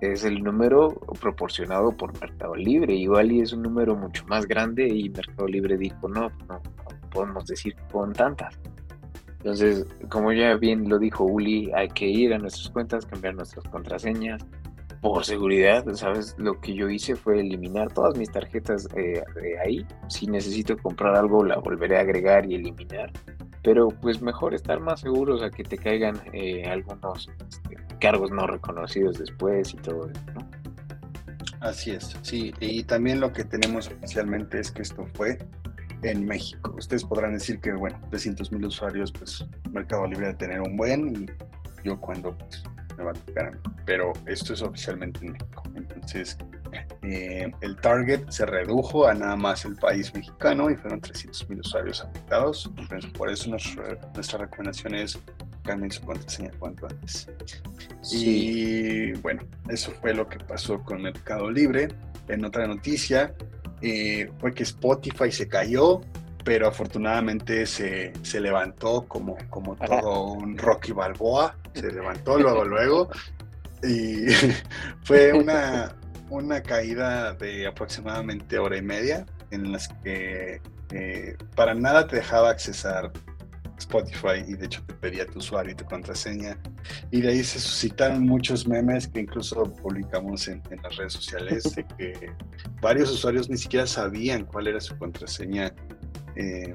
es 0.00 0.24
el 0.24 0.42
número 0.42 1.00
proporcionado 1.20 1.96
por 1.96 2.18
Mercado 2.20 2.54
Libre. 2.54 2.94
Igual 2.94 3.32
y 3.32 3.40
es 3.40 3.52
un 3.52 3.62
número 3.62 3.96
mucho 3.96 4.24
más 4.26 4.46
grande 4.46 4.88
y 4.88 5.08
Mercado 5.10 5.46
Libre 5.48 5.76
dijo, 5.76 6.08
no, 6.08 6.30
no, 6.48 6.60
podemos 7.10 7.46
decir 7.46 7.74
con 7.90 8.12
tantas. 8.12 8.58
Entonces, 9.38 9.86
como 10.08 10.32
ya 10.32 10.56
bien 10.56 10.88
lo 10.88 10.98
dijo 10.98 11.24
Uli, 11.24 11.70
hay 11.74 11.88
que 11.88 12.06
ir 12.06 12.34
a 12.34 12.38
nuestras 12.38 12.68
cuentas, 12.70 13.06
cambiar 13.06 13.34
nuestras 13.34 13.66
contraseñas, 13.68 14.44
por 15.00 15.24
seguridad, 15.24 15.84
¿sabes? 15.94 16.34
Lo 16.38 16.60
que 16.60 16.74
yo 16.74 16.88
hice 16.88 17.14
fue 17.14 17.40
eliminar 17.40 17.92
todas 17.92 18.16
mis 18.16 18.30
tarjetas 18.30 18.88
eh, 18.96 19.22
de 19.40 19.58
ahí. 19.60 19.86
Si 20.08 20.26
necesito 20.26 20.76
comprar 20.76 21.14
algo, 21.14 21.44
la 21.44 21.58
volveré 21.58 21.98
a 21.98 22.00
agregar 22.00 22.50
y 22.50 22.56
eliminar. 22.56 23.12
Pero 23.66 23.88
pues 23.88 24.22
mejor 24.22 24.54
estar 24.54 24.78
más 24.78 25.00
seguros 25.00 25.42
a 25.42 25.50
que 25.50 25.64
te 25.64 25.76
caigan 25.76 26.22
eh, 26.32 26.64
algunos 26.66 27.28
este, 27.50 27.76
cargos 27.98 28.30
no 28.30 28.46
reconocidos 28.46 29.18
después 29.18 29.74
y 29.74 29.76
todo 29.78 30.08
eso, 30.08 30.20
¿no? 30.36 30.48
Así 31.58 31.90
es, 31.90 32.16
sí. 32.22 32.54
Y 32.60 32.84
también 32.84 33.18
lo 33.18 33.32
que 33.32 33.42
tenemos 33.42 33.88
oficialmente 33.88 34.60
es 34.60 34.70
que 34.70 34.82
esto 34.82 35.04
fue 35.14 35.38
en 36.02 36.24
México. 36.24 36.76
Ustedes 36.78 37.02
podrán 37.02 37.32
decir 37.32 37.58
que, 37.58 37.72
bueno, 37.72 38.00
300 38.10 38.52
mil 38.52 38.66
usuarios, 38.66 39.10
pues 39.10 39.44
Mercado 39.72 40.06
Libre 40.06 40.28
de 40.28 40.34
tener 40.34 40.60
un 40.60 40.76
buen 40.76 41.08
y 41.08 41.26
yo 41.82 42.00
cuando 42.00 42.38
pues, 42.38 42.62
me 42.96 43.02
va 43.02 43.10
a 43.10 43.14
tocar 43.14 43.58
Pero 43.84 44.12
esto 44.26 44.52
es 44.52 44.62
oficialmente 44.62 45.26
en 45.26 45.32
México. 45.32 45.64
Entonces, 45.74 46.38
eh, 47.02 47.50
el 47.60 47.76
target 47.76 48.28
se 48.30 48.46
redujo 48.46 49.06
a 49.06 49.14
nada 49.14 49.36
más 49.36 49.64
el 49.64 49.76
país 49.76 50.14
mexicano 50.14 50.70
y 50.70 50.76
fueron 50.76 51.00
300 51.00 51.48
mil 51.48 51.60
usuarios 51.60 52.02
afectados. 52.02 52.70
Entonces, 52.76 53.10
por 53.12 53.30
eso 53.30 53.50
nuestra, 53.50 53.98
nuestra 54.14 54.38
recomendación 54.38 54.94
es 54.94 55.18
cambien 55.64 55.90
su 55.90 56.02
contraseña 56.02 56.50
cuanto 56.58 56.86
antes. 56.86 57.28
Y 58.12 59.12
bueno, 59.14 59.42
eso 59.68 59.90
fue 60.00 60.14
lo 60.14 60.28
que 60.28 60.38
pasó 60.38 60.82
con 60.82 61.02
Mercado 61.02 61.50
Libre. 61.50 61.88
En 62.28 62.44
otra 62.44 62.66
noticia, 62.66 63.34
eh, 63.82 64.30
fue 64.38 64.54
que 64.54 64.62
Spotify 64.62 65.30
se 65.30 65.48
cayó 65.48 66.00
pero 66.46 66.68
afortunadamente 66.68 67.66
se, 67.66 68.12
se 68.22 68.40
levantó 68.40 69.04
como, 69.08 69.36
como 69.50 69.74
todo 69.74 70.30
un 70.30 70.56
Rocky 70.56 70.92
Balboa, 70.92 71.56
se 71.74 71.90
levantó 71.90 72.38
luego, 72.38 72.64
luego, 72.64 73.10
y 73.82 74.26
fue 75.02 75.32
una, 75.32 75.92
una 76.30 76.62
caída 76.62 77.34
de 77.34 77.66
aproximadamente 77.66 78.58
hora 78.58 78.76
y 78.76 78.82
media 78.82 79.26
en 79.50 79.72
las 79.72 79.88
que 80.02 80.60
eh, 80.92 81.36
para 81.54 81.74
nada 81.74 82.06
te 82.06 82.16
dejaba 82.16 82.50
accesar 82.50 83.12
Spotify 83.78 84.42
y 84.46 84.54
de 84.54 84.66
hecho 84.66 84.82
te 84.86 84.94
pedía 84.94 85.26
tu 85.26 85.38
usuario 85.38 85.72
y 85.72 85.74
tu 85.74 85.84
contraseña. 85.84 86.58
Y 87.10 87.20
de 87.20 87.28
ahí 87.28 87.44
se 87.44 87.60
suscitaron 87.60 88.24
muchos 88.24 88.66
memes 88.66 89.06
que 89.06 89.20
incluso 89.20 89.64
publicamos 89.64 90.48
en, 90.48 90.62
en 90.70 90.82
las 90.82 90.96
redes 90.96 91.12
sociales 91.12 91.62
de 91.76 91.86
que 91.96 92.32
varios 92.80 93.10
usuarios 93.10 93.50
ni 93.50 93.58
siquiera 93.58 93.86
sabían 93.86 94.44
cuál 94.44 94.68
era 94.68 94.80
su 94.80 94.96
contraseña 94.96 95.72
eh, 96.36 96.74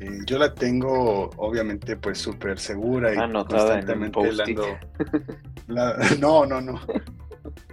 eh, 0.00 0.18
yo 0.26 0.38
la 0.38 0.54
tengo 0.54 1.30
obviamente 1.36 1.96
pues 1.96 2.18
súper 2.18 2.58
segura 2.60 3.12
y 3.12 3.16
constantemente 3.32 4.20
la, 5.66 5.96
no, 6.20 6.46
no, 6.46 6.60
no. 6.60 6.80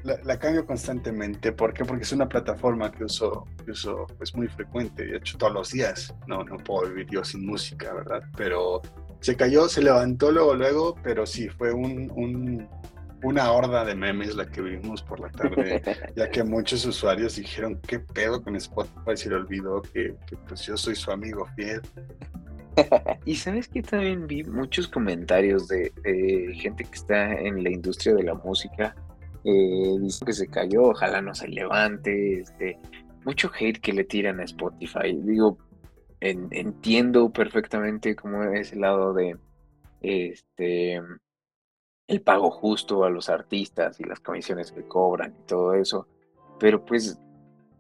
La, 0.04 0.38
cambio 0.38 0.66
constantemente. 0.66 1.52
¿Por 1.52 1.74
qué? 1.74 1.84
Porque 1.84 2.04
es 2.04 2.12
una 2.12 2.30
plataforma 2.30 2.92
que 2.92 3.06
uso, 3.06 3.46
que 3.64 3.72
uso 3.72 4.06
pues 4.18 4.36
muy 4.36 4.48
frecuente, 4.48 5.06
de 5.06 5.18
hecho 5.18 5.38
todos 5.38 5.54
los 5.54 5.72
días. 5.72 6.14
No, 6.28 6.44
no 6.44 6.58
puedo 6.58 6.90
vivir 6.90 7.08
yo 7.10 7.24
sin 7.24 7.46
música, 7.46 7.94
¿verdad? 7.94 8.22
Pero 8.38 8.82
se 9.22 9.36
cayó, 9.36 9.68
se 9.68 9.82
levantó 9.82 10.32
luego, 10.32 10.54
luego, 10.54 10.96
pero 11.04 11.26
sí, 11.26 11.50
fue 11.50 11.74
un, 11.74 12.12
un 12.16 12.70
una 13.26 13.52
horda 13.52 13.84
de 13.84 13.96
memes 13.96 14.36
la 14.36 14.46
que 14.46 14.62
vimos 14.62 15.02
por 15.02 15.20
la 15.20 15.30
tarde, 15.30 15.82
ya 16.16 16.30
que 16.30 16.44
muchos 16.44 16.86
usuarios 16.86 17.36
dijeron, 17.36 17.80
¿qué 17.88 18.00
pedo 18.00 18.42
con 18.42 18.56
Spotify? 18.56 19.16
Se 19.16 19.30
le 19.30 19.36
olvidó 19.36 19.82
que, 19.82 20.16
pues 20.48 20.62
yo 20.62 20.78
soy 20.78 20.96
su 20.96 21.12
amigo 21.12 21.48
fiel. 21.56 21.82
y 23.26 23.36
sabes 23.36 23.68
que 23.68 23.82
también 23.82 24.28
vi 24.28 24.44
muchos 24.44 24.88
comentarios 24.88 25.68
de, 25.68 25.92
gente 26.56 26.84
que 26.84 26.96
está 26.96 27.34
en 27.34 27.64
la 27.64 27.72
industria 27.72 28.14
de 28.14 28.24
la 28.24 28.36
música, 28.36 28.96
eh, 29.46 29.98
que 30.26 30.34
se 30.34 30.48
cayó, 30.48 30.84
ojalá 30.86 31.22
no 31.22 31.36
se 31.36 31.48
levante, 31.48 32.40
este, 32.40 32.80
mucho 33.24 33.52
hate 33.58 33.80
que 33.80 33.94
le 33.94 34.04
tiran 34.04 34.40
a 34.40 34.44
Spotify. 34.44 35.14
Digo, 35.14 35.58
entiendo 36.20 37.30
perfectamente 37.30 38.16
cómo 38.16 38.44
es 38.44 38.74
el 38.74 38.82
lado 38.82 39.14
de 39.14 39.38
este 40.02 41.00
el 42.08 42.22
pago 42.22 42.52
justo 42.52 43.04
a 43.04 43.10
los 43.10 43.30
artistas 43.30 44.00
y 44.00 44.04
las 44.04 44.20
comisiones 44.20 44.72
que 44.72 44.84
cobran 44.88 45.34
y 45.40 45.48
todo 45.48 45.74
eso. 45.74 46.08
Pero 46.60 46.86
pues 46.86 47.20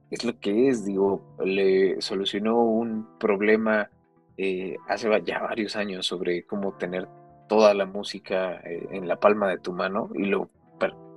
es 0.09 0.23
lo 0.23 0.39
que 0.39 0.69
es, 0.69 0.85
digo, 0.85 1.35
le 1.43 2.01
solucionó 2.01 2.59
un 2.63 3.17
problema 3.19 3.89
eh, 4.37 4.77
hace 4.87 5.09
ya 5.23 5.41
varios 5.41 5.75
años 5.75 6.05
sobre 6.05 6.43
cómo 6.43 6.73
tener 6.73 7.07
toda 7.47 7.73
la 7.73 7.85
música 7.85 8.59
eh, 8.65 8.87
en 8.91 9.07
la 9.07 9.19
palma 9.19 9.49
de 9.49 9.59
tu 9.59 9.73
mano 9.73 10.09
y 10.15 10.25
lo, 10.25 10.49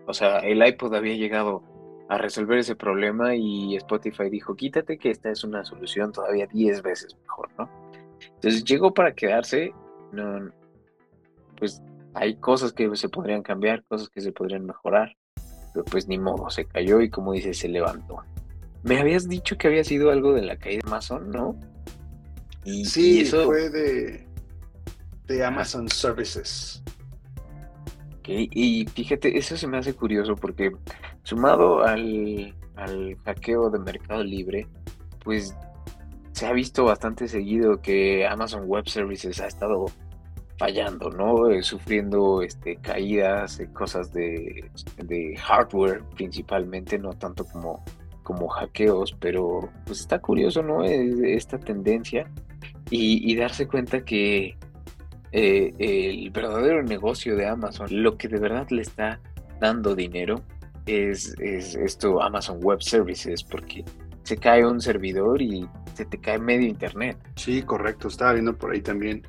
o 0.08 0.14
sea, 0.14 0.38
el 0.38 0.66
iPod 0.66 0.94
había 0.94 1.14
llegado 1.14 1.62
a 2.08 2.16
resolver 2.16 2.58
ese 2.58 2.74
problema 2.74 3.34
y 3.34 3.76
Spotify 3.76 4.30
dijo, 4.30 4.56
quítate 4.56 4.96
que 4.96 5.10
esta 5.10 5.30
es 5.30 5.44
una 5.44 5.64
solución 5.64 6.12
todavía 6.12 6.46
10 6.46 6.80
veces 6.82 7.14
mejor, 7.20 7.50
¿no? 7.58 7.68
Entonces 8.36 8.64
llegó 8.64 8.94
para 8.94 9.12
quedarse, 9.12 9.74
no, 10.12 10.50
pues 11.58 11.82
hay 12.14 12.36
cosas 12.36 12.72
que 12.72 12.88
se 12.96 13.10
podrían 13.10 13.42
cambiar, 13.42 13.84
cosas 13.84 14.08
que 14.08 14.22
se 14.22 14.32
podrían 14.32 14.64
mejorar, 14.64 15.14
pero 15.74 15.84
pues 15.84 16.08
ni 16.08 16.18
modo, 16.18 16.48
se 16.48 16.64
cayó 16.64 17.02
y 17.02 17.10
como 17.10 17.34
dices, 17.34 17.58
se 17.58 17.68
levantó. 17.68 18.22
Me 18.82 18.98
habías 18.98 19.28
dicho 19.28 19.58
que 19.58 19.68
había 19.68 19.84
sido 19.84 20.10
algo 20.10 20.32
de 20.32 20.42
la 20.42 20.56
caída 20.56 20.80
de 20.82 20.88
Amazon, 20.88 21.30
¿no? 21.30 21.60
Y, 22.64 22.86
sí, 22.86 23.20
eso... 23.20 23.44
fue 23.44 23.68
de, 23.68 24.26
de 25.26 25.44
Amazon 25.44 25.86
Services. 25.90 26.82
Y 28.28 28.86
fíjate, 28.86 29.38
eso 29.38 29.56
se 29.56 29.66
me 29.66 29.78
hace 29.78 29.94
curioso 29.94 30.34
porque 30.34 30.70
sumado 31.22 31.82
al, 31.82 32.54
al 32.76 33.16
hackeo 33.24 33.70
de 33.70 33.78
Mercado 33.78 34.22
Libre, 34.22 34.66
pues 35.24 35.54
se 36.32 36.46
ha 36.46 36.52
visto 36.52 36.84
bastante 36.84 37.26
seguido 37.26 37.80
que 37.80 38.26
Amazon 38.26 38.64
Web 38.66 38.88
Services 38.88 39.40
ha 39.40 39.46
estado 39.46 39.86
fallando, 40.58 41.10
¿no? 41.10 41.50
Eh, 41.50 41.62
sufriendo 41.62 42.42
este, 42.42 42.76
caídas, 42.76 43.60
eh, 43.60 43.68
cosas 43.72 44.12
de, 44.12 44.70
hardware 45.38 46.02
principalmente, 46.16 46.98
no 46.98 47.12
tanto 47.14 47.44
como, 47.44 47.84
como 48.22 48.48
hackeos, 48.48 49.16
pero 49.18 49.70
pues 49.86 50.00
está 50.00 50.18
curioso, 50.18 50.62
¿no? 50.62 50.84
Esta 50.84 51.58
tendencia 51.58 52.30
y, 52.90 53.34
darse 53.36 53.68
cuenta 53.68 54.04
que 54.04 54.56
eh, 55.32 55.72
el 55.78 56.30
verdadero 56.30 56.82
negocio 56.82 57.36
de 57.36 57.46
Amazon, 57.46 57.88
lo 57.90 58.16
que 58.16 58.28
de 58.28 58.38
verdad 58.38 58.66
le 58.70 58.82
está 58.82 59.20
dando 59.60 59.94
dinero, 59.94 60.42
es, 60.86 61.34
es 61.38 61.74
esto 61.74 62.22
Amazon 62.22 62.58
Web 62.62 62.82
Services, 62.82 63.44
porque 63.44 63.84
se 64.22 64.36
cae 64.36 64.66
un 64.66 64.80
servidor 64.80 65.40
y 65.40 65.68
se 65.94 66.04
te 66.04 66.18
cae 66.18 66.38
medio 66.38 66.66
internet. 66.66 67.18
Sí, 67.36 67.62
correcto, 67.62 68.08
estaba 68.08 68.34
viendo 68.34 68.56
por 68.56 68.72
ahí 68.72 68.80
también 68.80 69.22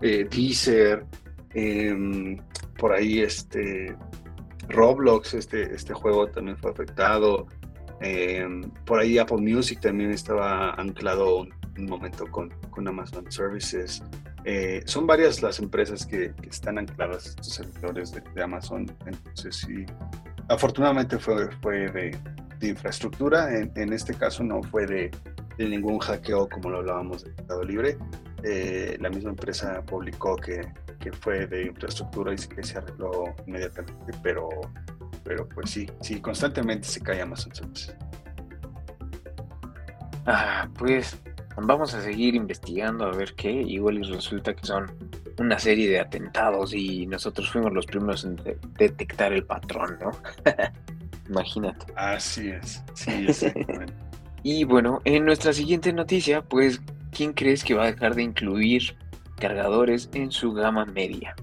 eh, 0.00 0.26
Deezer, 0.30 1.04
em, 1.54 2.38
por 2.78 2.92
ahí 2.92 3.20
este 3.20 3.96
Roblox, 4.68 5.34
este, 5.34 5.74
este 5.74 5.94
juego 5.94 6.26
también 6.28 6.56
fue 6.56 6.70
afectado. 6.70 7.46
Em, 8.00 8.62
por 8.84 8.98
ahí 8.98 9.18
Apple 9.18 9.38
Music 9.38 9.80
también 9.80 10.10
estaba 10.10 10.74
anclado 10.74 11.46
un 11.76 11.86
momento 11.86 12.26
con, 12.26 12.50
con 12.70 12.86
Amazon 12.88 13.30
Services. 13.30 14.02
Eh, 14.44 14.82
son 14.84 15.06
varias 15.06 15.42
las 15.42 15.58
empresas 15.58 16.04
que, 16.04 16.34
están 16.48 16.78
ancladas 16.78 17.26
a 17.26 17.28
estos 17.30 17.48
servidores 17.48 18.12
de, 18.12 18.42
Amazon. 18.42 18.86
Entonces, 19.06 19.56
sí, 19.56 19.86
afortunadamente 20.48 21.18
fue, 21.18 21.50
fue 21.62 21.90
de, 21.90 22.18
infraestructura. 22.60 23.48
En, 23.58 23.92
este 23.92 24.14
caso 24.14 24.42
no 24.42 24.62
fue 24.62 24.86
de, 24.86 25.10
ningún 25.58 25.98
hackeo 25.98 26.48
como 26.48 26.70
lo 26.70 26.78
hablábamos 26.78 27.24
de 27.24 27.30
Mercado 27.32 27.62
Libre. 27.62 27.98
Eh, 28.42 28.98
la 29.00 29.08
misma 29.08 29.30
empresa 29.30 29.82
publicó 29.82 30.36
que, 30.36 30.60
que 31.00 31.12
fue 31.12 31.46
de 31.46 31.66
infraestructura 31.66 32.34
y 32.34 32.36
que 32.36 32.62
se 32.62 32.78
arregló 32.78 33.34
inmediatamente, 33.46 34.12
pero, 34.22 34.48
pero 35.22 35.48
pues 35.48 35.70
sí, 35.70 35.90
sí, 36.00 36.20
constantemente 36.20 36.86
se 36.88 37.00
cae 37.00 37.22
Amazon. 37.22 37.52
Ah, 40.26 40.68
pues 40.78 41.18
vamos 41.56 41.94
a 41.94 42.02
seguir 42.02 42.34
investigando 42.34 43.04
a 43.04 43.10
ver 43.12 43.34
qué. 43.34 43.50
Igual 43.50 43.98
y 43.98 44.02
resulta 44.02 44.54
que 44.54 44.66
son 44.66 44.90
una 45.38 45.58
serie 45.58 45.88
de 45.88 46.00
atentados 46.00 46.74
y 46.74 47.06
nosotros 47.06 47.50
fuimos 47.50 47.72
los 47.72 47.86
primeros 47.86 48.24
en 48.24 48.36
detectar 48.78 49.32
el 49.32 49.44
patrón, 49.44 49.98
¿no? 50.00 50.10
Imagínate. 51.28 51.86
Así 51.96 52.50
es, 52.50 52.82
sí, 52.94 53.10
exactamente. 53.28 53.94
y 54.42 54.64
bueno, 54.64 55.00
en 55.04 55.24
nuestra 55.24 55.52
siguiente 55.52 55.92
noticia, 55.92 56.42
pues, 56.42 56.82
¿quién 57.10 57.32
crees 57.32 57.64
que 57.64 57.74
va 57.74 57.84
a 57.84 57.92
dejar 57.92 58.14
de 58.14 58.22
incluir 58.22 58.96
cargadores 59.36 60.10
en 60.12 60.30
su 60.30 60.52
gama 60.52 60.84
media? 60.84 61.34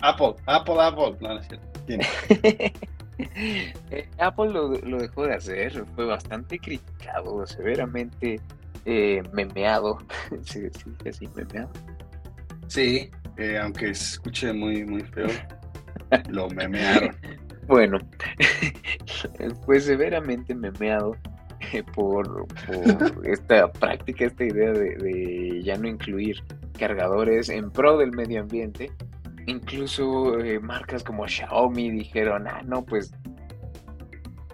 Apple, 0.00 0.34
Apple, 0.46 0.76
Apple. 0.78 1.16
No, 1.20 1.28
no 1.28 1.40
es 1.40 1.48
cierto. 1.48 1.80
¿Quién? 1.86 2.00
Eh, 3.18 4.08
Apple 4.18 4.50
lo, 4.50 4.68
dejó 4.68 5.26
de 5.26 5.34
hacer, 5.34 5.84
fue 5.94 6.04
bastante 6.04 6.58
criticado, 6.58 7.46
severamente 7.46 8.40
eh, 8.86 9.22
memeado. 9.32 9.98
¿Sí, 10.42 10.62
sí, 10.70 11.08
así, 11.08 11.28
memeado? 11.34 11.70
Sí, 12.68 13.10
eh, 13.36 13.58
aunque 13.58 13.90
escuche 13.90 14.52
muy, 14.52 14.84
muy 14.84 15.02
feo, 15.02 15.28
lo 16.30 16.48
memearon. 16.48 17.14
Bueno, 17.66 17.98
fue 19.66 19.80
severamente 19.80 20.54
memeado 20.54 21.16
por, 21.94 22.46
esta 23.24 23.70
práctica, 23.72 24.26
esta 24.26 24.44
idea 24.44 24.72
de, 24.72 25.60
ya 25.62 25.76
no 25.76 25.88
incluir 25.88 26.42
cargadores 26.78 27.48
en 27.48 27.70
pro 27.70 27.98
del 27.98 28.12
medio 28.12 28.40
ambiente 28.40 28.90
Incluso 29.46 30.40
eh, 30.40 30.58
marcas 30.58 31.04
como 31.04 31.26
Xiaomi 31.26 31.90
dijeron, 31.90 32.48
ah, 32.48 32.62
no, 32.64 32.84
pues 32.84 33.12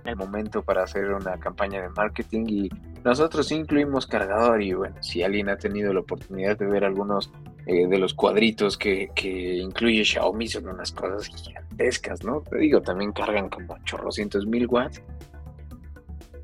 el 0.04 0.16
momento 0.16 0.62
para 0.62 0.82
hacer 0.82 1.10
una 1.12 1.38
campaña 1.38 1.80
de 1.80 1.88
marketing 1.90 2.44
y 2.46 2.68
nosotros 3.04 3.50
incluimos 3.52 4.06
cargador 4.06 4.62
y 4.62 4.72
bueno, 4.72 4.96
si 5.02 5.22
alguien 5.22 5.48
ha 5.48 5.56
tenido 5.56 5.92
la 5.92 6.00
oportunidad 6.00 6.58
de 6.58 6.66
ver 6.66 6.84
algunos 6.84 7.30
eh, 7.66 7.86
de 7.86 7.98
los 7.98 8.14
cuadritos 8.14 8.76
que, 8.76 9.10
que, 9.14 9.56
incluye 9.56 10.04
Xiaomi 10.04 10.48
son 10.48 10.68
unas 10.68 10.92
cosas 10.92 11.26
gigantescas, 11.26 12.24
¿no? 12.24 12.40
Te 12.40 12.58
digo, 12.58 12.82
también 12.82 13.12
cargan 13.12 13.48
como 13.48 13.76
chorrocientos 13.84 14.46
mil 14.46 14.66
watts, 14.66 15.02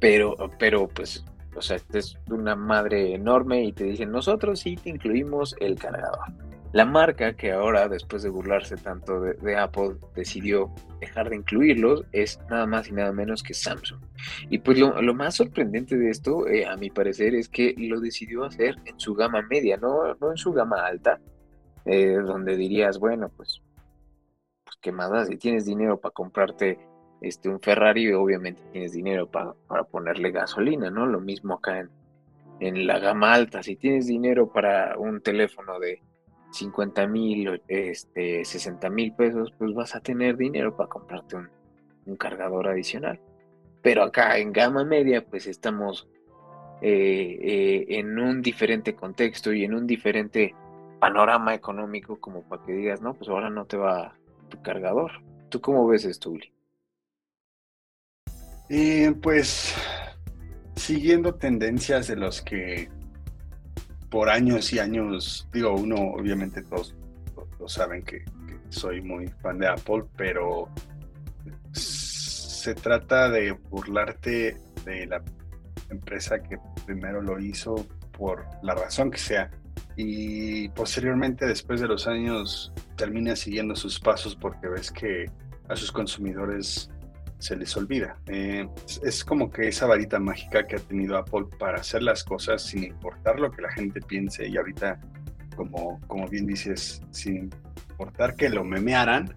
pero, 0.00 0.36
pero 0.58 0.88
pues, 0.88 1.24
o 1.56 1.60
sea, 1.60 1.78
es 1.92 2.18
una 2.30 2.54
madre 2.54 3.14
enorme 3.14 3.64
y 3.64 3.72
te 3.72 3.84
dicen, 3.84 4.12
nosotros 4.12 4.60
sí 4.60 4.76
te 4.76 4.90
incluimos 4.90 5.56
el 5.60 5.76
cargador. 5.76 6.32
La 6.78 6.84
marca 6.84 7.34
que 7.34 7.50
ahora, 7.50 7.88
después 7.88 8.22
de 8.22 8.28
burlarse 8.28 8.76
tanto 8.76 9.20
de, 9.20 9.56
Apple, 9.56 9.96
decidió 10.14 10.72
dejar 11.00 11.28
de 11.28 11.34
incluirlos 11.34 12.04
es 12.12 12.38
nada 12.48 12.66
más 12.66 12.86
y 12.86 12.92
nada 12.92 13.10
menos 13.10 13.42
que 13.42 13.52
Samsung. 13.52 14.00
Y 14.48 14.58
pues 14.58 14.78
lo, 14.78 15.12
más 15.12 15.34
sorprendente 15.34 15.96
de 15.96 16.08
esto, 16.08 16.46
eh, 16.46 16.66
a 16.66 16.76
mi 16.76 16.88
parecer, 16.90 17.34
es 17.34 17.48
que 17.48 17.74
lo 17.76 17.98
decidió 17.98 18.44
hacer 18.44 18.76
en 18.84 18.96
su 19.00 19.16
gama 19.16 19.42
media, 19.42 19.76
no, 19.76 20.14
no 20.20 20.30
en 20.30 20.36
su 20.36 20.52
gama 20.52 20.86
alta, 20.86 21.18
eh, 21.84 22.14
donde 22.24 22.56
dirías, 22.56 23.00
bueno, 23.00 23.28
pues, 23.36 23.60
pues 24.62 24.76
qué 24.80 24.92
más 24.92 25.26
si 25.26 25.36
tienes 25.36 25.66
dinero 25.66 25.98
para 25.98 26.12
comprarte 26.12 26.78
este, 27.20 27.48
un 27.48 27.58
Ferrari, 27.58 28.12
obviamente 28.12 28.62
tienes 28.70 28.92
dinero 28.92 29.28
para, 29.28 29.52
para 29.66 29.82
ponerle 29.82 30.30
gasolina, 30.30 30.92
¿no? 30.92 31.06
Lo 31.06 31.18
mismo 31.18 31.54
acá 31.54 31.80
en, 31.80 31.90
en 32.60 32.86
la 32.86 33.00
gama 33.00 33.34
alta, 33.34 33.64
si 33.64 33.74
tienes 33.74 34.06
dinero 34.06 34.52
para 34.52 34.96
un 34.96 35.20
teléfono 35.20 35.80
de 35.80 36.02
50 36.50 37.06
mil, 37.06 37.62
este, 37.68 38.44
60 38.44 38.90
mil 38.90 39.12
pesos, 39.12 39.52
pues 39.58 39.74
vas 39.74 39.94
a 39.94 40.00
tener 40.00 40.36
dinero 40.36 40.76
para 40.76 40.88
comprarte 40.88 41.36
un, 41.36 42.16
cargador 42.16 42.68
adicional. 42.68 43.20
Pero 43.82 44.02
acá 44.02 44.38
en 44.38 44.52
gama 44.52 44.84
media, 44.84 45.24
pues 45.24 45.46
estamos 45.46 46.08
eh, 46.80 47.38
eh, 47.40 47.86
en 47.98 48.18
un 48.18 48.40
diferente 48.40 48.94
contexto 48.94 49.52
y 49.52 49.64
en 49.64 49.74
un 49.74 49.86
diferente 49.86 50.54
panorama 50.98 51.54
económico 51.54 52.18
como 52.18 52.42
para 52.42 52.62
que 52.64 52.72
digas, 52.72 53.02
no, 53.02 53.14
pues 53.14 53.28
ahora 53.28 53.50
no 53.50 53.66
te 53.66 53.76
va 53.76 54.16
tu 54.48 54.60
cargador. 54.62 55.12
¿Tú 55.50 55.60
cómo 55.60 55.86
ves 55.86 56.06
esto, 56.06 56.30
Uli? 56.30 56.52
Eh, 58.70 59.14
pues 59.22 59.74
siguiendo 60.76 61.34
tendencias 61.34 62.06
de 62.06 62.16
los 62.16 62.42
que 62.42 62.90
por 64.10 64.30
años 64.30 64.72
y 64.72 64.78
años, 64.78 65.48
digo, 65.52 65.74
uno 65.74 65.96
obviamente 65.96 66.62
todos 66.62 66.94
lo 67.58 67.68
saben 67.68 68.02
que, 68.02 68.24
soy 68.70 69.00
muy 69.00 69.26
fan 69.42 69.58
de 69.58 69.66
Apple, 69.66 70.04
pero 70.16 70.68
se 71.72 72.74
trata 72.74 73.30
de 73.30 73.52
burlarte 73.52 74.58
de 74.84 75.06
la 75.06 75.22
empresa 75.88 76.42
que 76.42 76.58
primero 76.84 77.22
lo 77.22 77.38
hizo 77.40 77.86
por 78.12 78.44
la 78.62 78.74
razón 78.74 79.10
que 79.10 79.18
sea. 79.18 79.50
Y 79.96 80.68
posteriormente 80.70 81.46
después 81.46 81.80
de 81.80 81.88
los 81.88 82.06
años 82.06 82.72
termina 82.96 83.34
siguiendo 83.36 83.74
sus 83.74 83.98
pasos 83.98 84.36
porque 84.36 84.68
ves 84.68 84.90
que 84.90 85.30
a 85.68 85.76
sus 85.76 85.90
consumidores 85.90 86.90
se 87.38 87.56
les 87.56 87.76
olvida. 87.76 88.18
Eh, 88.26 88.68
es, 89.02 89.24
como 89.24 89.50
que 89.50 89.68
esa 89.68 89.86
varita 89.86 90.18
mágica 90.18 90.66
que 90.66 90.76
ha 90.76 90.80
tenido 90.80 91.16
Apple 91.16 91.46
para 91.58 91.78
hacer 91.78 92.02
las 92.02 92.24
cosas 92.24 92.62
sin 92.62 92.84
importar 92.84 93.38
lo 93.38 93.50
que 93.50 93.62
la 93.62 93.70
gente 93.70 94.00
piense 94.00 94.48
y 94.48 94.56
ahorita, 94.56 95.00
como, 95.56 96.00
como 96.06 96.26
bien 96.28 96.46
dices, 96.46 97.02
sin 97.10 97.50
importar 97.90 98.34
que 98.34 98.48
lo 98.48 98.64
memearan. 98.64 99.34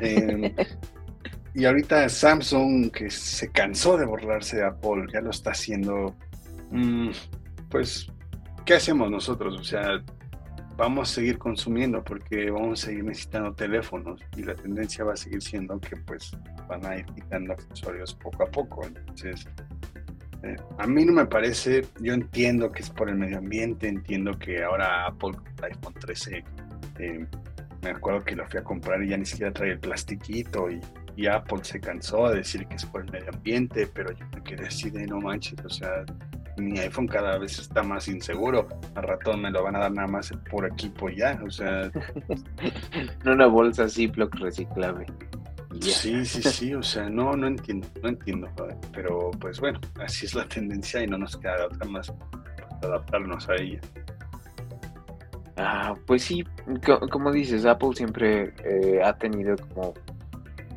Em, 0.00 0.54
y 1.54 1.64
ahorita 1.64 2.08
Samsung, 2.08 2.90
que 2.90 3.10
se 3.10 3.50
cansó 3.50 3.96
de 3.96 4.06
burlarse 4.06 4.56
de 4.56 4.66
Apple, 4.66 5.06
ya 5.12 5.20
lo 5.20 5.30
está 5.30 5.50
haciendo. 5.50 6.16
Mm, 6.70 7.10
pues, 7.68 8.10
¿qué 8.64 8.74
hacemos 8.74 9.10
nosotros? 9.10 9.58
O 9.60 9.64
sea, 9.64 10.02
vamos 10.76 11.10
a 11.10 11.14
seguir 11.14 11.38
consumiendo 11.38 12.02
porque 12.02 12.50
vamos 12.50 12.82
a 12.82 12.86
seguir 12.86 13.04
necesitando 13.04 13.54
teléfonos 13.54 14.20
y 14.36 14.42
la 14.42 14.54
tendencia 14.54 15.04
va 15.04 15.12
a 15.12 15.16
seguir 15.16 15.42
siendo 15.42 15.78
que 15.80 15.96
pues 15.96 16.32
van 16.68 16.84
a 16.84 16.96
ir 16.96 17.06
quitando 17.06 17.52
accesorios 17.52 18.14
poco 18.14 18.42
a 18.42 18.46
poco. 18.46 18.84
Entonces, 18.86 19.46
eh, 20.42 20.56
a 20.78 20.86
mí 20.86 21.04
no 21.04 21.12
me 21.12 21.26
parece, 21.26 21.86
yo 22.00 22.12
entiendo 22.12 22.70
que 22.72 22.82
es 22.82 22.90
por 22.90 23.08
el 23.08 23.16
medio 23.16 23.38
ambiente, 23.38 23.88
entiendo 23.88 24.38
que 24.38 24.62
ahora 24.62 25.06
Apple 25.06 25.32
iPhone 25.62 25.94
13, 25.94 26.44
eh, 26.98 27.26
me 27.82 27.90
acuerdo 27.90 28.24
que 28.24 28.34
lo 28.34 28.46
fui 28.46 28.60
a 28.60 28.64
comprar 28.64 29.02
y 29.02 29.08
ya 29.08 29.16
ni 29.16 29.26
siquiera 29.26 29.52
trae 29.52 29.72
el 29.72 29.78
plastiquito 29.78 30.70
y, 30.70 30.80
y 31.16 31.26
Apple 31.26 31.60
se 31.62 31.80
cansó 31.80 32.28
de 32.30 32.36
decir 32.36 32.66
que 32.66 32.76
es 32.76 32.84
por 32.86 33.02
el 33.02 33.12
medio 33.12 33.30
ambiente, 33.32 33.86
pero 33.86 34.12
yo 34.12 34.26
me 34.34 34.42
quedé 34.42 34.66
así 34.66 34.90
de 34.90 35.06
no 35.06 35.20
manches, 35.20 35.62
o 35.64 35.70
sea, 35.70 36.04
mi 36.56 36.78
iPhone 36.78 37.06
cada 37.06 37.38
vez 37.38 37.58
está 37.58 37.82
más 37.82 38.08
inseguro. 38.08 38.68
Al 38.94 39.02
rato 39.02 39.36
me 39.36 39.50
lo 39.50 39.62
van 39.62 39.76
a 39.76 39.80
dar 39.80 39.92
nada 39.92 40.08
más 40.08 40.32
por 40.50 40.66
equipo 40.66 41.08
ya, 41.08 41.40
o 41.44 41.50
sea. 41.50 41.90
no 43.24 43.32
una 43.32 43.46
bolsa 43.46 43.88
Ziploc 43.88 44.34
reciclable. 44.36 45.06
Sí, 45.80 46.24
sí, 46.24 46.42
sí, 46.42 46.74
o 46.74 46.82
sea, 46.82 47.10
no, 47.10 47.32
no 47.36 47.48
entiendo, 47.48 47.88
no 48.00 48.08
entiendo, 48.08 48.48
pero 48.92 49.30
pues 49.32 49.58
bueno, 49.58 49.80
así 50.00 50.24
es 50.24 50.34
la 50.34 50.46
tendencia 50.46 51.02
y 51.02 51.06
no 51.08 51.18
nos 51.18 51.36
queda 51.36 51.66
otra 51.66 51.84
más 51.88 52.12
adaptarnos 52.82 53.48
a 53.48 53.56
ella. 53.56 53.80
Ah, 55.56 55.94
pues 56.06 56.22
sí, 56.22 56.44
como 57.10 57.30
dices, 57.32 57.64
Apple 57.64 57.90
siempre 57.94 58.52
eh, 58.64 59.00
ha 59.04 59.16
tenido 59.16 59.56
como 59.56 59.94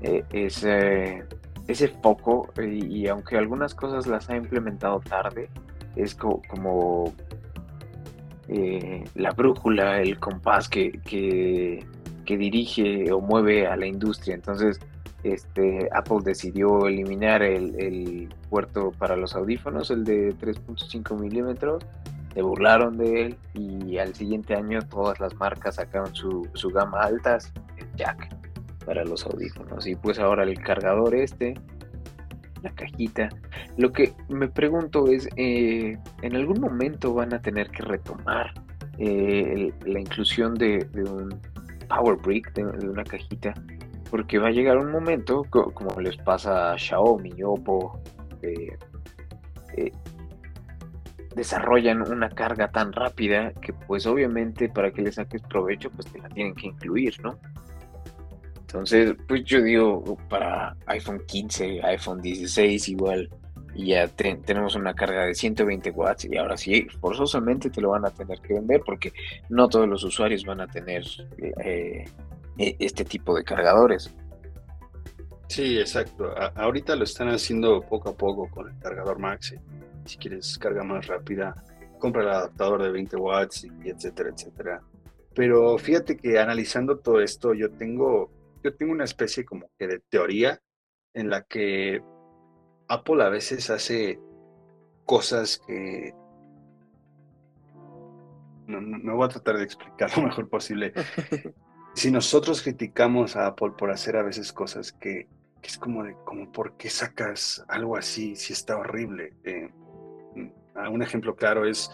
eh, 0.02 0.24
ese, 0.32 1.24
ese 1.68 1.88
foco 1.88 2.52
y, 2.62 3.08
aunque 3.08 3.38
algunas 3.38 3.74
cosas 3.74 4.06
las 4.08 4.30
ha 4.30 4.36
implementado 4.36 5.00
tarde, 5.00 5.50
es 5.98 6.16
como 6.16 7.14
eh, 8.50 9.04
la 9.16 9.32
brújula, 9.32 10.02
el 10.02 10.20
compás 10.20 10.70
que, 10.70 10.92
que, 11.04 11.86
dirige 12.26 13.12
o 13.12 13.20
mueve 13.20 13.68
a 13.68 13.76
la 13.76 13.88
industria. 13.88 14.36
Entonces, 14.36 14.80
este, 15.24 15.90
Apple 15.94 16.20
decidió 16.24 16.88
eliminar 16.88 17.42
el, 17.42 18.30
puerto 18.50 18.94
para 18.98 19.18
los 19.18 19.36
audífonos, 19.36 19.92
el 19.92 20.06
de 20.06 20.34
3.5 20.38 21.20
milímetros, 21.20 21.84
se 22.34 22.42
burlaron 22.42 22.98
de 22.98 23.26
él 23.26 23.38
y 23.54 23.98
al 23.98 24.14
siguiente 24.14 24.56
año 24.56 24.80
todas 24.84 25.20
las 25.20 25.34
marcas 25.36 25.76
sacaron 25.76 26.16
su, 26.16 26.48
su 26.54 26.70
gama 26.70 27.02
altas, 27.02 27.52
el 27.78 27.88
jack 27.96 28.30
para 28.86 29.04
los 29.04 29.26
audífonos. 29.26 29.86
Y 29.88 29.96
pues 29.96 30.20
ahora 30.20 30.44
el 30.44 30.58
cargador 30.60 31.16
este 31.16 31.56
la 32.64 32.72
cajita. 32.72 33.30
Lo 33.78 33.92
que 33.92 34.14
me 34.30 34.48
pregunto 34.48 35.08
es, 35.08 35.28
eh, 35.36 35.98
¿en 36.22 36.36
algún 36.36 36.60
momento 36.60 37.14
van 37.14 37.34
a 37.34 37.42
tener 37.42 37.70
que 37.70 37.84
retomar 37.84 38.54
eh, 38.98 39.72
la 39.86 40.00
inclusión 40.00 40.56
de, 40.56 40.88
un 40.96 41.40
Power 41.88 42.18
Brick, 42.18 42.54
de, 42.54 42.90
una 42.90 43.04
cajita? 43.04 43.54
Porque 44.10 44.40
va 44.40 44.48
a 44.48 44.52
llegar 44.52 44.78
un 44.78 44.92
momento, 44.92 45.46
como 45.50 46.00
les 46.00 46.18
pasa 46.18 46.74
a 46.74 46.78
Xiaomi, 46.78 47.44
Oppo, 47.44 48.02
eh, 48.42 48.78
desarrollan 51.38 52.02
una 52.02 52.30
carga 52.30 52.72
tan 52.72 52.92
rápida 52.92 53.54
que 53.62 53.72
pues 53.72 54.08
obviamente 54.08 54.70
para 54.70 54.92
que 54.92 55.04
le 55.04 55.12
saques 55.12 55.42
provecho 55.44 55.92
pues 55.92 56.12
te 56.12 56.20
la 56.20 56.30
tienen 56.30 56.56
que 56.56 56.68
incluir, 56.68 57.14
¿no? 57.22 57.38
Entonces, 58.68 59.16
pues 59.30 59.46
yo 59.46 59.62
digo, 59.62 60.18
para 60.28 60.76
iPhone 60.88 61.24
15, 61.26 61.82
iPhone 61.84 62.22
16 62.22 62.90
igual, 62.90 63.30
ya 63.74 64.10
tenemos 64.10 64.76
una 64.76 64.94
carga 64.94 65.26
de 65.26 65.34
120 65.34 65.90
watts 65.92 66.26
y 66.26 66.36
ahora 66.36 66.58
sí, 66.58 66.86
forzosamente 67.00 67.70
te 67.70 67.80
lo 67.80 67.92
van 67.92 68.06
a 68.06 68.10
tener 68.10 68.42
que 68.42 68.56
vender 68.56 68.82
porque 68.86 69.14
no 69.48 69.70
todos 69.70 69.88
los 69.88 70.04
usuarios 70.04 70.44
van 70.44 70.60
a 70.60 70.68
tener 70.68 71.06
eh, 71.64 72.04
e, 72.58 72.76
este 72.78 73.06
tipo 73.06 73.34
de 73.38 73.46
cargadores. 73.46 74.14
Sí, 75.48 75.80
exacto. 75.80 76.36
ahorita 76.56 76.94
lo 76.98 77.06
están 77.06 77.30
haciendo 77.30 77.82
poco 77.84 78.10
a 78.10 78.18
poco 78.18 78.50
con 78.50 78.68
el 78.68 78.78
cargador 78.80 79.18
Maxi. 79.18 79.56
Si 80.04 80.18
quieres 80.18 80.58
carga 80.58 80.84
más 80.84 81.08
rápida, 81.08 81.56
compra 82.00 82.24
el 82.24 82.30
adaptador 82.30 82.84
de 82.84 82.92
20 82.92 83.16
watts 83.16 83.64
y 83.64 83.90
etcétera, 83.90 84.30
etcétera. 84.30 84.82
Pero 85.34 85.78
fíjate 85.78 86.18
que 86.18 86.38
analizando 86.38 86.98
todo 86.98 87.22
esto, 87.22 87.54
yo 87.54 87.72
tengo 87.72 88.36
yo 88.64 88.76
tengo 88.76 88.92
una 88.92 89.04
especie 89.04 89.46
como 89.46 89.70
que 89.78 89.88
de 89.88 90.00
teoría 90.10 90.60
en 91.14 91.30
la 91.30 91.44
que 91.44 92.02
Apple 92.88 93.24
a 93.24 93.30
veces 93.30 93.70
hace 93.70 94.20
cosas 95.06 95.62
que 95.66 96.14
no, 98.68 98.82
me 98.82 99.14
voy 99.14 99.26
a 99.26 99.30
tratar 99.30 99.58
de 99.58 99.64
explicar 99.64 100.10
lo 100.18 100.24
mejor 100.24 100.50
posible. 100.50 100.94
si 101.96 102.12
nosotros 102.12 102.62
criticamos 102.62 103.36
a 103.36 103.48
Apple 103.48 103.72
por 103.78 103.92
hacer 103.92 104.18
a 104.18 104.24
veces 104.24 104.52
cosas 104.54 104.92
que, 104.92 105.28
es 105.64 105.78
como 105.78 106.04
de, 106.04 106.16
como, 106.24 106.52
¿por 106.52 106.78
qué 106.78 106.90
sacas 106.90 107.66
algo 107.68 107.98
así 107.98 108.36
si 108.36 108.54
está 108.54 108.78
horrible? 108.78 109.34
Eh, 109.44 109.70
un 110.90 111.02
ejemplo 111.02 111.36
claro 111.36 111.66
es 111.66 111.90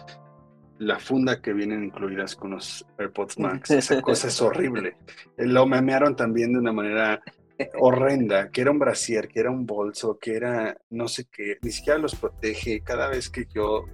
la 0.78 0.98
funda 0.98 1.40
que 1.40 1.52
vienen 1.52 1.84
incluidas 1.84 2.34
con 2.36 2.52
los 2.52 2.84
AirPods 2.98 3.38
Max. 3.38 3.70
Esa 3.70 4.00
cosa 4.02 4.28
es 4.28 4.40
horrible. 4.40 4.96
Lo 5.36 5.66
memearon 5.66 6.16
también 6.16 6.52
de 6.52 6.58
una 6.58 6.72
manera 6.72 7.22
horrenda, 7.78 8.50
que 8.50 8.62
era 8.62 8.70
un 8.70 8.78
brasier, 8.78 9.28
que 9.28 9.40
era 9.40 9.50
un 9.50 9.66
bolso, 9.66 10.18
que 10.18 10.36
era 10.36 10.76
no 10.90 11.08
sé 11.08 11.26
qué, 11.30 11.58
ni 11.62 11.70
siquiera 11.70 11.98
los 11.98 12.14
protege. 12.14 12.80
Cada 12.80 13.08
vez 13.08 13.30
que 13.30 13.46
yo 13.54 13.84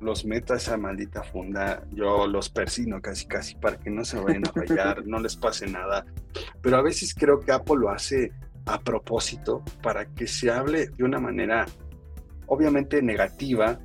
los 0.00 0.24
meto 0.24 0.54
a 0.54 0.58
esa 0.58 0.76
maldita 0.76 1.22
funda, 1.22 1.82
yo 1.92 2.26
los 2.26 2.50
persino 2.50 3.00
casi 3.00 3.26
casi 3.26 3.56
para 3.56 3.78
que 3.78 3.90
no 3.90 4.04
se 4.04 4.18
vayan 4.20 4.44
a 4.46 4.52
rayar, 4.54 5.02
no 5.06 5.18
les 5.18 5.36
pase 5.36 5.66
nada. 5.66 6.04
Pero 6.62 6.76
a 6.76 6.82
veces 6.82 7.14
creo 7.14 7.40
que 7.40 7.52
Apple 7.52 7.76
lo 7.78 7.90
hace 7.90 8.32
a 8.66 8.78
propósito 8.80 9.62
para 9.82 10.06
que 10.06 10.26
se 10.26 10.50
hable 10.50 10.88
de 10.88 11.04
una 11.04 11.18
manera 11.18 11.66
obviamente 12.46 13.02
negativa 13.02 13.78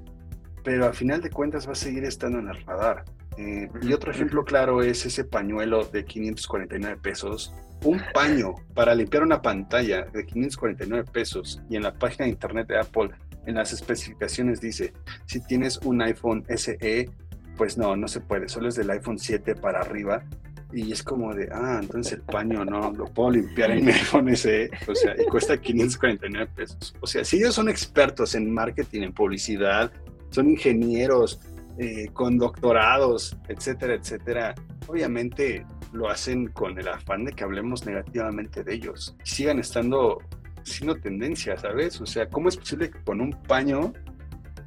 pero 0.63 0.85
al 0.85 0.93
final 0.93 1.21
de 1.21 1.29
cuentas 1.29 1.67
va 1.67 1.73
a 1.73 1.75
seguir 1.75 2.05
estando 2.05 2.39
en 2.39 2.49
el 2.49 2.63
radar. 2.65 3.03
Eh, 3.37 3.67
y 3.81 3.93
otro 3.93 4.11
ejemplo 4.11 4.45
claro 4.45 4.83
es 4.83 5.05
ese 5.05 5.23
pañuelo 5.23 5.85
de 5.85 6.05
549 6.05 6.97
pesos. 7.01 7.53
Un 7.83 8.01
paño 8.13 8.55
para 8.73 8.95
limpiar 8.95 9.23
una 9.23 9.41
pantalla 9.41 10.05
de 10.05 10.25
549 10.25 11.09
pesos 11.11 11.61
y 11.69 11.75
en 11.75 11.83
la 11.83 11.93
página 11.93 12.25
de 12.25 12.31
internet 12.31 12.67
de 12.67 12.79
Apple, 12.79 13.09
en 13.45 13.55
las 13.55 13.73
especificaciones 13.73 14.61
dice, 14.61 14.93
si 15.25 15.41
tienes 15.41 15.77
un 15.83 16.01
iPhone 16.01 16.45
SE, 16.47 17.09
pues 17.57 17.77
no, 17.77 17.95
no 17.95 18.07
se 18.07 18.21
puede, 18.21 18.47
solo 18.47 18.69
es 18.69 18.75
del 18.75 18.89
iPhone 18.89 19.19
7 19.19 19.55
para 19.55 19.81
arriba. 19.81 20.23
Y 20.71 20.91
es 20.91 21.03
como 21.03 21.35
de, 21.35 21.49
ah, 21.51 21.79
entonces 21.79 22.13
el 22.13 22.21
paño 22.21 22.65
no 22.65 22.91
lo 22.91 23.05
puedo 23.05 23.29
limpiar 23.31 23.69
en 23.71 23.85
mi 23.85 23.91
iPhone 23.91 24.35
SE, 24.35 24.71
o 24.87 24.95
sea, 24.95 25.13
y 25.21 25.25
cuesta 25.25 25.55
549 25.57 26.51
pesos. 26.55 26.95
O 26.99 27.05
sea, 27.05 27.23
si 27.23 27.37
ellos 27.37 27.53
son 27.53 27.69
expertos 27.69 28.33
en 28.33 28.51
marketing, 28.51 29.03
en 29.03 29.13
publicidad, 29.13 29.91
son 30.33 30.49
ingenieros 30.49 31.39
eh, 31.77 32.07
con 32.13 32.37
doctorados, 32.37 33.37
etcétera, 33.47 33.95
etcétera, 33.95 34.55
obviamente 34.87 35.65
lo 35.91 36.09
hacen 36.09 36.47
con 36.47 36.77
el 36.77 36.87
afán 36.87 37.25
de 37.25 37.31
que 37.31 37.43
hablemos 37.43 37.85
negativamente 37.85 38.63
de 38.63 38.73
ellos 38.73 39.15
y 39.23 39.29
sigan 39.29 39.59
estando 39.59 40.19
siendo 40.63 40.95
tendencia, 40.95 41.57
¿sabes? 41.57 41.99
O 42.01 42.05
sea, 42.05 42.27
¿cómo 42.29 42.49
es 42.49 42.57
posible 42.57 42.89
que 42.89 42.99
con 43.03 43.21
un 43.21 43.31
paño, 43.31 43.93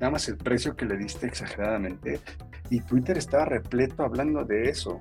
nada 0.00 0.11
más 0.11 0.29
el 0.29 0.37
precio 0.37 0.76
que 0.76 0.85
le 0.85 0.96
diste 0.96 1.26
exageradamente, 1.26 2.20
y 2.70 2.81
Twitter 2.81 3.18
estaba 3.18 3.46
repleto 3.46 4.02
hablando 4.02 4.44
de 4.44 4.68
eso? 4.68 5.00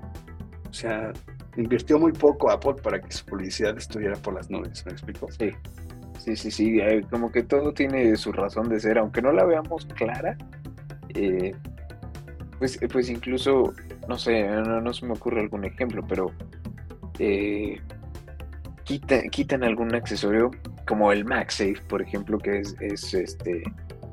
O 0.68 0.72
sea, 0.72 1.12
invirtió 1.56 1.98
muy 1.98 2.12
poco 2.12 2.50
Apple 2.50 2.74
para 2.82 3.00
que 3.00 3.12
su 3.12 3.24
publicidad 3.24 3.76
estuviera 3.76 4.16
por 4.16 4.34
las 4.34 4.50
nubes, 4.50 4.84
¿me 4.86 4.92
explico? 4.92 5.28
Sí. 5.30 5.50
Sí, 6.18 6.34
sí, 6.34 6.50
sí, 6.50 6.80
eh, 6.80 7.04
como 7.10 7.30
que 7.30 7.42
todo 7.42 7.72
tiene 7.72 8.16
su 8.16 8.32
razón 8.32 8.68
de 8.68 8.80
ser, 8.80 8.98
aunque 8.98 9.22
no 9.22 9.32
la 9.32 9.44
veamos 9.44 9.86
clara, 9.94 10.36
eh, 11.16 11.54
pues, 12.58 12.78
pues 12.90 13.08
incluso, 13.10 13.72
no 14.08 14.18
sé, 14.18 14.46
no, 14.46 14.92
se 14.92 15.06
me 15.06 15.12
ocurre 15.12 15.40
algún 15.40 15.64
ejemplo, 15.64 16.04
pero 16.06 16.30
eh, 17.18 17.80
quitan 18.84 19.64
algún 19.64 19.94
accesorio 19.94 20.50
como 20.86 21.12
el 21.12 21.24
MagSafe, 21.24 21.80
por 21.88 22.02
ejemplo, 22.02 22.38
que 22.38 22.60
es, 22.60 22.76
es 22.80 23.12
este, 23.14 23.62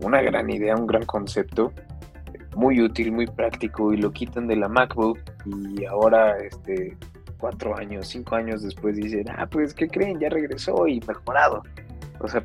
una 0.01 0.21
gran 0.21 0.49
idea, 0.49 0.75
un 0.75 0.87
gran 0.87 1.05
concepto, 1.05 1.71
muy 2.55 2.81
útil, 2.81 3.11
muy 3.11 3.27
práctico, 3.27 3.93
y 3.93 3.97
lo 3.97 4.11
quitan 4.11 4.47
de 4.47 4.55
la 4.55 4.67
MacBook 4.67 5.19
y 5.45 5.85
ahora, 5.85 6.37
este, 6.37 6.97
cuatro 7.37 7.77
años, 7.77 8.07
cinco 8.07 8.35
años 8.35 8.63
después 8.63 8.95
dicen, 8.95 9.25
ah, 9.37 9.45
pues, 9.45 9.73
¿qué 9.73 9.87
creen? 9.87 10.19
Ya 10.19 10.29
regresó 10.29 10.87
y 10.87 11.01
mejorado. 11.07 11.63
O 12.19 12.27
sea, 12.27 12.43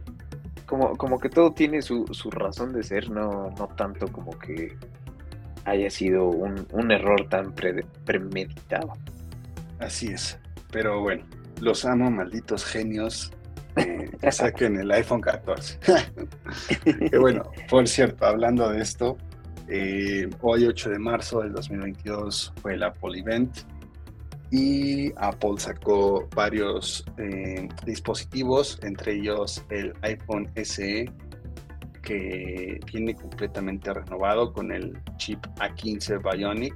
como, 0.69 0.97
como 0.97 1.19
que 1.19 1.31
todo 1.31 1.53
tiene 1.53 1.81
su, 1.81 2.07
su 2.13 2.31
razón 2.31 2.75
de 2.75 2.83
ser, 2.83 3.11
no, 3.11 3.51
no 3.59 3.69
tanto 3.69 4.07
como 4.09 4.39
que 4.39 4.77
haya 5.65 5.89
sido 5.89 6.29
un, 6.29 6.91
error 6.91 7.27
tan 7.29 7.55
premeditado. 8.05 8.93
Así 9.79 10.09
es. 10.09 10.39
Pero 10.71 11.01
bueno, 11.01 11.25
los 11.61 11.85
amo, 11.87 12.11
malditos 12.11 12.65
genios. 12.65 13.33
Eh, 13.77 14.11
que 14.21 14.33
saquen 14.33 14.77
el 14.77 14.91
iPhone 14.91 15.21
14. 15.21 15.79
que 17.11 17.19
bueno, 17.19 17.51
por 17.71 17.89
cierto, 17.89 18.27
hablando 18.27 18.69
de 18.69 18.83
esto, 18.83 19.17
eh, 19.69 20.29
hoy 20.43 20.67
8 20.67 20.91
de 20.91 20.99
marzo 20.99 21.41
del 21.41 21.53
2022 21.53 22.53
fue 22.61 22.75
el 22.75 22.83
Apple 22.83 23.19
Event 23.19 23.59
y 24.51 25.13
Apple 25.17 25.59
sacó 25.59 26.27
varios 26.35 27.05
eh, 27.19 27.69
dispositivos, 27.85 28.81
entre 28.83 29.17
ellos 29.17 29.63
el 29.71 29.93
iPhone 30.03 30.51
SE, 30.63 31.11
que 32.03 32.81
viene 32.91 33.15
completamente 33.15 33.93
renovado 33.93 34.53
con 34.53 34.73
el 34.73 34.99
chip 35.19 35.45
A15 35.57 36.23
Bionic. 36.23 36.75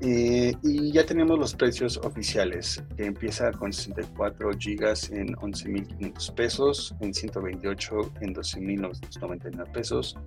Eh, 0.00 0.52
y 0.62 0.92
ya 0.92 1.04
tenemos 1.06 1.38
los 1.38 1.54
precios 1.54 1.98
oficiales, 1.98 2.82
que 2.96 3.06
empieza 3.06 3.52
con 3.52 3.72
64 3.72 4.50
GB 4.50 5.12
en 5.12 5.36
11.500 5.36 6.34
pesos, 6.34 6.92
en 7.00 7.14
128 7.14 8.12
en 8.20 8.34
12.999 8.34 9.72
pesos 9.72 10.18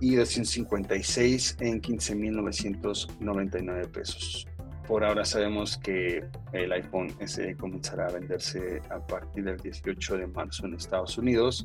y 0.00 0.14
256 0.14 1.56
en 1.60 1.82
15.999 1.82 3.90
pesos. 3.90 4.46
Por 4.90 5.04
ahora 5.04 5.24
sabemos 5.24 5.78
que 5.78 6.24
el 6.52 6.72
iPhone 6.72 7.14
SE 7.24 7.54
comenzará 7.54 8.08
a 8.08 8.10
venderse 8.10 8.82
a 8.90 8.98
partir 8.98 9.44
del 9.44 9.56
18 9.56 10.16
de 10.16 10.26
marzo 10.26 10.66
en 10.66 10.74
Estados 10.74 11.16
Unidos 11.16 11.64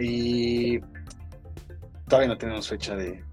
y 0.00 0.78
todavía 2.06 2.28
no 2.28 2.38
tenemos 2.38 2.68
fecha 2.68 2.94
de, 2.94 3.24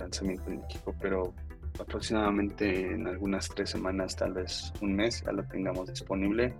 lanzamiento 0.00 0.48
en 0.48 0.62
México, 0.62 0.94
pero 0.98 1.34
aproximadamente 1.78 2.92
en 2.94 3.06
algunas 3.06 3.46
tres 3.50 3.68
semanas, 3.68 4.16
tal 4.16 4.32
vez 4.32 4.72
un 4.80 4.96
mes, 4.96 5.22
ya 5.22 5.32
lo 5.32 5.44
tengamos 5.44 5.90
disponible. 5.90 6.54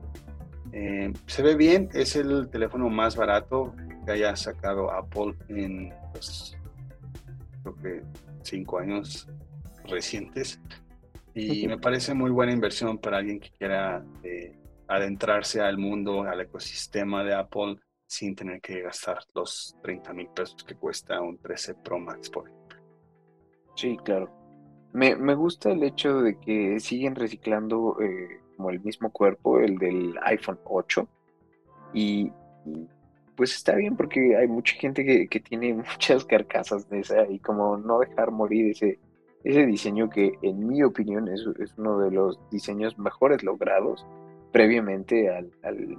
Eh, 0.72 1.10
se 1.24 1.42
ve 1.42 1.56
bien, 1.56 1.88
es 1.94 2.14
el 2.14 2.50
teléfono 2.50 2.90
más 2.90 3.16
barato 3.16 3.74
que 4.04 4.12
haya 4.12 4.36
sacado 4.36 4.90
Apple 4.92 5.34
en, 5.48 5.94
pues, 6.12 6.58
creo 7.62 7.74
que 7.76 8.02
cinco 8.42 8.80
años 8.80 9.26
recientes. 9.88 10.60
Y 11.38 11.68
me 11.68 11.78
parece 11.78 12.14
muy 12.14 12.30
buena 12.30 12.52
inversión 12.52 12.96
para 12.96 13.18
alguien 13.18 13.38
que 13.38 13.50
quiera 13.50 14.02
eh, 14.22 14.56
adentrarse 14.88 15.60
al 15.60 15.76
mundo, 15.76 16.22
al 16.22 16.40
ecosistema 16.40 17.22
de 17.22 17.34
Apple 17.34 17.76
sin 18.06 18.34
tener 18.34 18.60
que 18.60 18.80
gastar 18.80 19.18
los 19.34 19.76
30 19.82 20.14
mil 20.14 20.28
pesos 20.28 20.64
que 20.64 20.76
cuesta 20.76 21.20
un 21.20 21.38
13 21.38 21.74
Pro 21.74 21.98
Max, 21.98 22.30
por 22.30 22.48
ejemplo. 22.48 22.78
Sí, 23.74 23.98
claro. 24.02 24.30
Me, 24.92 25.14
me 25.16 25.34
gusta 25.34 25.72
el 25.72 25.82
hecho 25.82 26.22
de 26.22 26.38
que 26.38 26.80
siguen 26.80 27.14
reciclando 27.14 27.98
eh, 28.00 28.40
como 28.56 28.70
el 28.70 28.80
mismo 28.80 29.10
cuerpo, 29.10 29.60
el 29.60 29.76
del 29.76 30.14
iPhone 30.22 30.58
8. 30.64 31.06
Y, 31.92 32.32
pues 33.34 33.54
está 33.54 33.74
bien 33.74 33.96
porque 33.96 34.36
hay 34.36 34.48
mucha 34.48 34.74
gente 34.76 35.04
que, 35.04 35.28
que, 35.28 35.40
tiene 35.40 35.74
muchas 35.74 36.24
carcasas 36.24 36.88
de 36.88 37.00
esa 37.00 37.28
y 37.28 37.38
como 37.40 37.76
no 37.76 37.98
dejar 37.98 38.30
morir 38.30 38.70
ese, 38.70 38.98
ese 39.46 39.64
diseño 39.64 40.10
que 40.10 40.32
en 40.42 40.66
mi 40.66 40.82
opinión 40.82 41.28
es, 41.28 41.46
es 41.60 41.72
uno 41.78 42.00
de 42.00 42.10
los 42.10 42.38
diseños 42.50 42.98
mejores 42.98 43.44
logrados 43.44 44.04
previamente 44.52 45.30
al, 45.30 45.52
al 45.62 45.96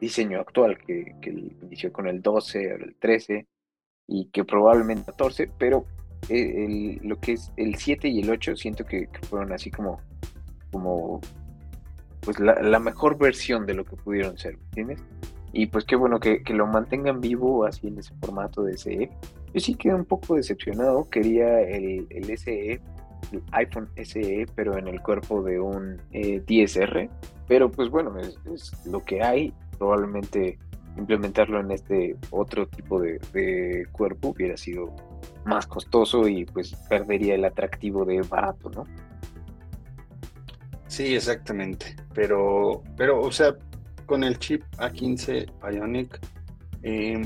diseño 0.00 0.38
actual 0.38 0.78
que, 0.78 1.16
que, 1.20 1.30
inició 1.30 1.92
con 1.92 2.06
el 2.06 2.22
12 2.22 2.72
o 2.72 2.76
el 2.76 2.94
13 2.94 3.48
y 4.06 4.26
que 4.26 4.44
probablemente 4.44 5.06
14, 5.06 5.50
pero 5.58 5.84
el, 6.28 7.00
lo 7.02 7.18
que 7.18 7.32
es 7.32 7.52
el 7.56 7.74
7 7.74 8.06
y 8.06 8.20
el 8.20 8.30
8 8.30 8.54
siento 8.54 8.84
que, 8.84 9.08
fueron 9.28 9.52
así 9.52 9.72
como, 9.72 10.00
como 10.70 11.20
pues 12.20 12.38
la, 12.38 12.62
la, 12.62 12.78
mejor 12.78 13.18
versión 13.18 13.66
de 13.66 13.74
lo 13.74 13.84
que 13.84 13.96
pudieron 13.96 14.38
ser, 14.38 14.54
¿entiendes? 14.66 15.02
Y 15.52 15.66
pues 15.66 15.84
qué 15.84 15.96
bueno 15.96 16.20
que, 16.20 16.44
que, 16.44 16.54
lo 16.54 16.68
mantengan 16.68 17.20
vivo 17.20 17.64
así 17.64 17.88
en 17.88 17.98
ese 17.98 18.14
formato 18.20 18.62
de 18.62 18.78
SE. 18.78 19.10
Yo 19.54 19.60
sí 19.60 19.74
quedé 19.74 19.94
un 19.94 20.04
poco 20.04 20.34
decepcionado, 20.34 21.08
quería 21.08 21.60
el, 21.60 22.06
SE, 22.36 22.72
el 22.72 23.42
iPhone 23.52 23.88
SE, 24.02 24.46
pero 24.54 24.76
en 24.76 24.88
el 24.88 25.00
cuerpo 25.00 25.42
de 25.42 25.60
un 25.60 26.02
eh, 26.12 26.42
10R, 26.44 27.08
pero 27.46 27.70
pues 27.70 27.88
bueno, 27.88 28.14
es, 28.18 28.72
lo 28.86 29.02
que 29.04 29.22
hay, 29.22 29.54
probablemente 29.78 30.58
implementarlo 30.96 31.60
en 31.60 31.70
este 31.70 32.16
otro 32.30 32.66
tipo 32.68 33.00
de, 33.00 33.18
de 33.32 33.86
cuerpo 33.92 34.28
hubiera 34.28 34.56
sido 34.56 34.94
más 35.44 35.66
costoso 35.66 36.28
y 36.28 36.44
pues 36.44 36.74
perdería 36.88 37.34
el 37.34 37.44
atractivo 37.44 38.04
de 38.04 38.22
barato, 38.22 38.70
¿no? 38.70 38.84
Sí, 40.86 41.14
exactamente. 41.14 41.96
Pero, 42.14 42.82
pero, 42.96 43.20
o 43.20 43.32
sea, 43.32 43.56
con 44.06 44.22
el 44.22 44.38
chip 44.38 44.62
A15 44.78 45.50
Bionic, 45.60 46.20
eh, 46.82 47.20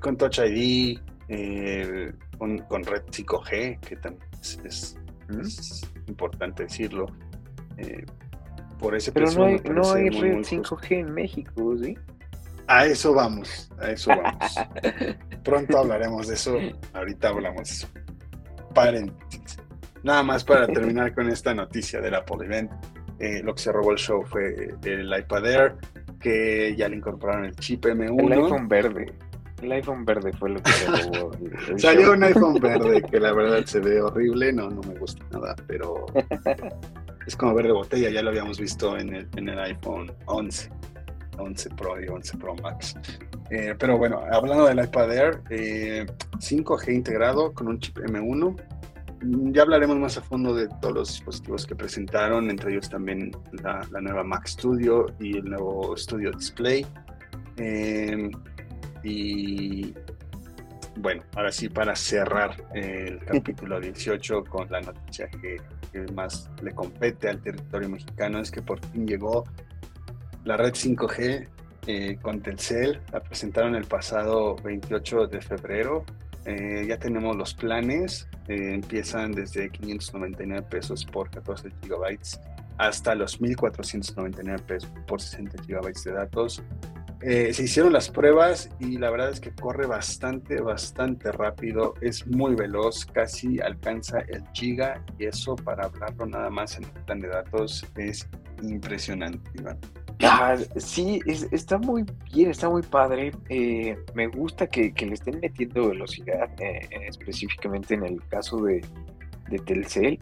con 0.00 0.16
Touch 0.16 0.38
ID, 0.38 1.00
eh, 1.28 2.12
con, 2.38 2.58
con, 2.58 2.84
red 2.84 3.02
5G, 3.04 3.80
que 3.80 3.96
también 3.96 4.28
es, 4.40 4.96
es, 5.38 5.90
importante 6.06 6.64
decirlo. 6.64 7.06
Eh, 7.78 8.04
por 8.78 8.94
ese 8.94 9.12
Pero 9.12 9.30
no 9.32 9.44
hay, 9.46 9.60
no 9.60 9.92
hay 9.92 10.10
red 10.10 10.38
5G 10.38 10.98
en 10.98 11.14
México, 11.14 11.76
¿sí? 11.82 11.96
A 12.66 12.86
eso 12.86 13.12
vamos, 13.12 13.70
a 13.78 13.90
eso 13.90 14.10
vamos. 14.10 14.54
Pronto 15.44 15.78
hablaremos 15.78 16.28
de 16.28 16.34
eso, 16.34 16.56
ahorita 16.94 17.28
hablamos 17.28 17.68
de 17.68 17.74
eso. 17.74 17.88
Paréntesis. 18.74 19.58
Nada 20.02 20.22
más 20.22 20.44
para 20.44 20.66
terminar 20.66 21.14
con 21.14 21.28
esta 21.28 21.54
noticia 21.54 22.00
del 22.00 22.14
Apple 22.14 22.44
Event. 22.44 22.70
Eh, 23.18 23.42
lo 23.42 23.54
que 23.54 23.62
se 23.62 23.72
robó 23.72 23.92
el 23.92 23.98
show 23.98 24.22
fue 24.24 24.74
el 24.84 25.18
iPad 25.18 25.46
Air, 25.46 25.76
que 26.20 26.74
ya 26.76 26.88
le 26.88 26.96
incorporaron 26.96 27.44
el 27.44 27.56
chip 27.56 27.84
M1. 27.84 28.20
El 28.20 28.32
iPhone 28.32 28.68
verde. 28.68 29.14
El 29.62 29.72
iPhone 29.72 30.04
verde 30.04 30.32
fue 30.32 30.50
lo 30.50 30.62
que 30.62 30.70
robó. 31.18 31.30
Salió 31.78 32.12
un 32.12 32.24
iPhone 32.24 32.54
verde 32.60 33.02
que 33.02 33.20
la 33.20 33.32
verdad 33.32 33.64
se 33.66 33.80
ve 33.80 34.00
horrible, 34.00 34.52
no, 34.52 34.68
no 34.68 34.80
me 34.82 34.94
gusta 34.98 35.24
nada, 35.32 35.54
pero 35.66 36.06
es 37.26 37.36
como 37.36 37.54
verde 37.54 37.72
botella, 37.72 38.10
ya 38.10 38.22
lo 38.22 38.30
habíamos 38.30 38.58
visto 38.58 38.96
en 38.96 39.14
el, 39.14 39.28
en 39.36 39.48
el 39.48 39.58
iPhone 39.58 40.12
11. 40.26 40.70
11 41.38 41.70
Pro 41.70 42.00
y 42.00 42.08
11 42.08 42.38
Pro 42.38 42.54
Max. 42.56 42.94
Eh, 43.50 43.74
pero 43.78 43.98
bueno, 43.98 44.20
hablando 44.30 44.66
del 44.66 44.84
iPad 44.84 45.12
Air, 45.12 45.42
5G 45.44 46.88
eh, 46.88 46.94
integrado 46.94 47.52
con 47.52 47.68
un 47.68 47.78
chip 47.78 47.98
M1. 47.98 48.56
Ya 49.52 49.62
hablaremos 49.62 49.96
más 49.96 50.18
a 50.18 50.22
fondo 50.22 50.54
de 50.54 50.68
todos 50.80 50.94
los 50.94 51.08
dispositivos 51.08 51.66
que 51.66 51.74
presentaron, 51.74 52.50
entre 52.50 52.72
ellos 52.72 52.90
también 52.90 53.30
la, 53.52 53.86
nueva 54.00 54.22
Mac 54.22 54.46
Studio 54.46 55.06
y 55.18 55.38
el 55.38 55.44
nuevo 55.44 55.96
Studio 55.96 56.30
Display. 56.32 56.86
Eh, 57.56 58.30
y 59.04 59.94
bueno, 60.96 61.22
ahora 61.36 61.52
sí, 61.52 61.68
para 61.68 61.94
cerrar 61.94 62.56
el 62.74 63.18
capítulo 63.24 63.80
18 63.80 64.44
con 64.44 64.70
la 64.70 64.80
noticia 64.80 65.28
que, 65.28 65.60
que, 65.92 66.12
más 66.12 66.50
le 66.62 66.72
compete 66.72 67.28
al 67.28 67.40
territorio 67.40 67.88
mexicano, 67.88 68.38
es 68.38 68.50
que 68.50 68.62
por 68.62 68.84
fin 68.86 69.06
llegó 69.06 69.44
la 70.44 70.56
red 70.56 70.72
5G 70.72 71.48
eh, 71.86 72.18
con 72.22 72.40
Telcel. 72.40 73.00
La 73.12 73.20
presentaron 73.20 73.74
el 73.74 73.84
pasado 73.84 74.56
28 74.56 75.26
de 75.26 75.40
febrero. 75.40 76.04
Eh, 76.46 76.86
ya 76.88 76.98
tenemos 76.98 77.36
los 77.36 77.54
planes. 77.54 78.28
Eh, 78.48 78.74
empiezan 78.74 79.32
desde 79.32 79.70
599 79.70 80.66
pesos 80.70 81.04
por 81.04 81.30
14 81.30 81.70
gigabytes 81.82 82.40
hasta 82.76 83.14
los 83.14 83.40
1499 83.40 84.62
pesos 84.66 84.90
por 85.06 85.20
60 85.20 85.62
gigabytes 85.62 86.04
de 86.04 86.12
datos. 86.12 86.62
Se 87.20 87.62
hicieron 87.62 87.92
las 87.92 88.10
pruebas 88.10 88.68
y 88.78 88.98
la 88.98 89.10
verdad 89.10 89.30
es 89.30 89.40
que 89.40 89.50
corre 89.50 89.86
bastante, 89.86 90.60
bastante 90.60 91.32
rápido, 91.32 91.94
es 92.00 92.26
muy 92.26 92.54
veloz, 92.54 93.06
casi 93.06 93.60
alcanza 93.60 94.20
el 94.20 94.44
giga 94.52 95.02
y 95.18 95.26
eso 95.26 95.56
para 95.56 95.86
hablarlo 95.86 96.26
nada 96.26 96.50
más 96.50 96.76
en 96.76 96.84
el 96.84 96.90
plan 97.04 97.20
de 97.20 97.28
datos 97.28 97.86
es 97.96 98.28
impresionante, 98.62 99.50
Iván. 99.58 99.78
Sí, 100.76 101.20
está 101.26 101.78
muy 101.78 102.04
bien, 102.32 102.50
está 102.50 102.68
muy 102.68 102.82
padre. 102.82 103.32
Eh, 103.48 103.96
me 104.14 104.28
gusta 104.28 104.66
que, 104.66 104.92
le 104.96 105.14
estén 105.14 105.40
metiendo 105.40 105.88
velocidad, 105.88 106.50
eh, 106.60 106.88
específicamente 107.08 107.94
en 107.94 108.04
el 108.04 108.26
caso 108.28 108.62
de, 108.62 108.82
Telcel. 109.66 110.18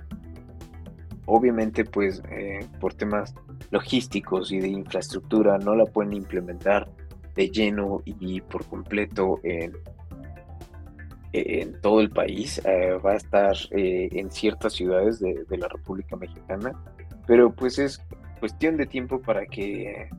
Obviamente, 1.27 1.85
pues 1.85 2.23
eh, 2.31 2.67
por 2.81 2.95
temas 2.95 3.35
logísticos 3.71 4.51
y 4.53 4.61
de 4.61 4.69
infraestructura 4.69 5.59
no 5.59 5.75
la 5.75 5.87
pueden 5.87 6.13
implementar 6.13 6.91
de 7.35 7.49
lleno 7.49 8.03
y 8.05 8.41
por 8.43 8.67
completo 8.67 9.41
en, 9.43 9.73
todo 11.81 12.01
el 12.01 12.11
país. 12.11 12.61
va 12.67 13.13
a 13.13 13.17
estar 13.17 13.57
en 13.71 14.31
ciertas 14.31 14.75
ciudades 14.75 15.19
de, 15.19 15.57
la 15.57 15.67
República 15.69 16.15
Mexicana, 16.15 16.73
pero 17.27 17.51
pues 17.51 17.79
es 17.79 18.03
cuestión 18.39 18.77
de 18.77 18.85
tiempo 18.85 19.19
para 19.23 19.47
que 19.47 20.11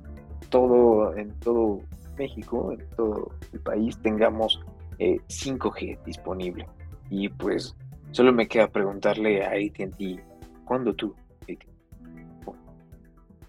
todo, 0.49 1.15
en 1.15 1.37
todo 1.39 1.81
México, 2.17 2.71
en 2.71 2.87
todo 2.95 3.31
el 3.51 3.59
país, 3.59 3.97
tengamos 4.01 4.59
5G 4.99 5.81
eh, 5.81 5.99
disponible. 6.05 6.67
Y 7.09 7.29
pues 7.29 7.75
solo 8.11 8.31
me 8.33 8.47
queda 8.47 8.67
preguntarle 8.67 9.43
a 9.43 9.49
ATT, 9.51 10.21
¿cuándo 10.65 10.93
tú? 10.93 11.15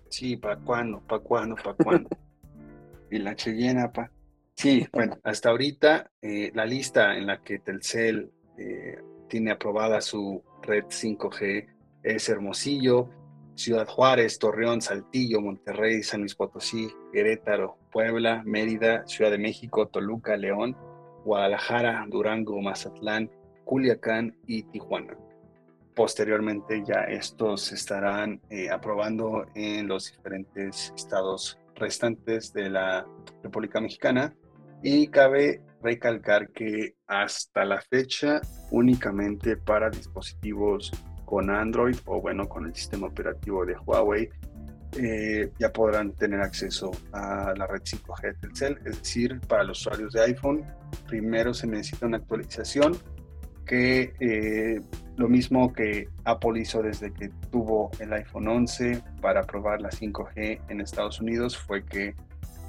Sí, 0.09 0.37
¿para 0.37 0.57
cuándo? 0.57 1.01
¿Para 1.01 1.23
cuándo? 1.23 1.57
¿Para 1.57 1.75
cuándo? 1.75 2.09
y 3.11 3.19
la 3.19 3.35
llena, 3.35 3.91
pa. 3.91 4.11
Sí, 4.55 4.87
bueno, 4.93 5.19
hasta 5.25 5.51
ahorita 5.51 6.11
eh, 6.23 6.53
la 6.55 6.65
lista 6.65 7.17
en 7.17 7.27
la 7.27 7.43
que 7.43 7.59
Telcel 7.59 8.31
eh, 8.57 8.97
tiene 9.29 9.51
aprobada 9.51 10.01
su 10.01 10.41
red 10.63 10.85
5G 10.85 11.67
es 12.05 12.29
Hermosillo, 12.29 13.11
Ciudad 13.57 13.89
Juárez, 13.89 14.39
Torreón, 14.39 14.81
Saltillo, 14.81 15.41
Monterrey, 15.41 16.03
San 16.05 16.21
Luis 16.21 16.37
Potosí, 16.37 16.89
Querétaro, 17.13 17.79
Puebla, 17.91 18.43
Mérida, 18.45 19.07
Ciudad 19.07 19.33
de 19.33 19.39
México, 19.39 19.89
Toluca, 19.89 20.37
León, 20.37 20.77
Guadalajara, 21.25 22.05
Durango, 22.09 22.61
Mazatlán, 22.61 23.31
Culiacán 23.65 24.37
y 24.47 24.65
Tijuana. 24.65 25.17
Posteriormente 25.95 26.83
ya 26.85 27.05
estos 27.05 27.73
estarán 27.73 28.41
eh, 28.51 28.69
aprobando 28.71 29.47
en 29.55 29.87
los 29.87 30.11
diferentes 30.11 30.93
estados 30.97 31.59
restantes 31.77 32.53
de 32.53 32.71
la 32.71 33.07
República 33.43 33.81
Mexicana 33.81 34.35
y 34.83 35.07
cabe 35.09 35.63
recalcar 35.83 36.51
que 36.51 36.97
hasta 37.07 37.65
la 37.65 37.81
fecha 37.81 38.41
únicamente 38.71 39.57
para 39.57 39.89
dispositivos 39.91 40.91
con 41.25 41.51
Android 41.51 41.97
o 42.07 42.21
bueno, 42.21 42.49
con 42.49 42.67
el 42.67 42.75
sistema 42.75 43.07
operativo 43.07 43.65
de 43.65 43.77
Huawei, 43.77 44.29
eh, 44.97 45.51
ya 45.59 45.73
podrán 45.73 46.13
tener 46.13 46.41
acceso 46.41 46.91
a 47.13 47.53
la 47.57 47.67
red 47.67 47.83
5G 47.83 48.23
de 48.23 48.35
Telcel. 48.35 48.79
Es 48.85 48.99
decir, 48.99 49.41
para 49.49 49.65
los 49.65 49.81
usuarios 49.81 50.13
de 50.13 50.23
iPhone, 50.23 50.65
primero 51.07 51.53
se 51.53 51.67
necesita 51.67 52.07
una 52.07 52.19
actualización 52.19 52.97
que 53.67 54.15
eh, 54.21 54.81
lo 55.17 55.29
mismo 55.29 55.73
que 55.73 56.09
Apple 56.25 56.61
hizo 56.61 56.83
desde 56.83 57.13
que 57.13 57.31
tuvo 57.51 57.91
el 58.01 58.13
iPhone 58.13 58.49
11 58.49 59.03
para 59.21 59.43
probar 59.43 59.81
la 59.81 59.91
5G 59.91 60.61
en 60.69 60.81
Estados 60.81 61.21
Unidos 61.21 61.57
fue 61.57 61.85
que 61.85 62.15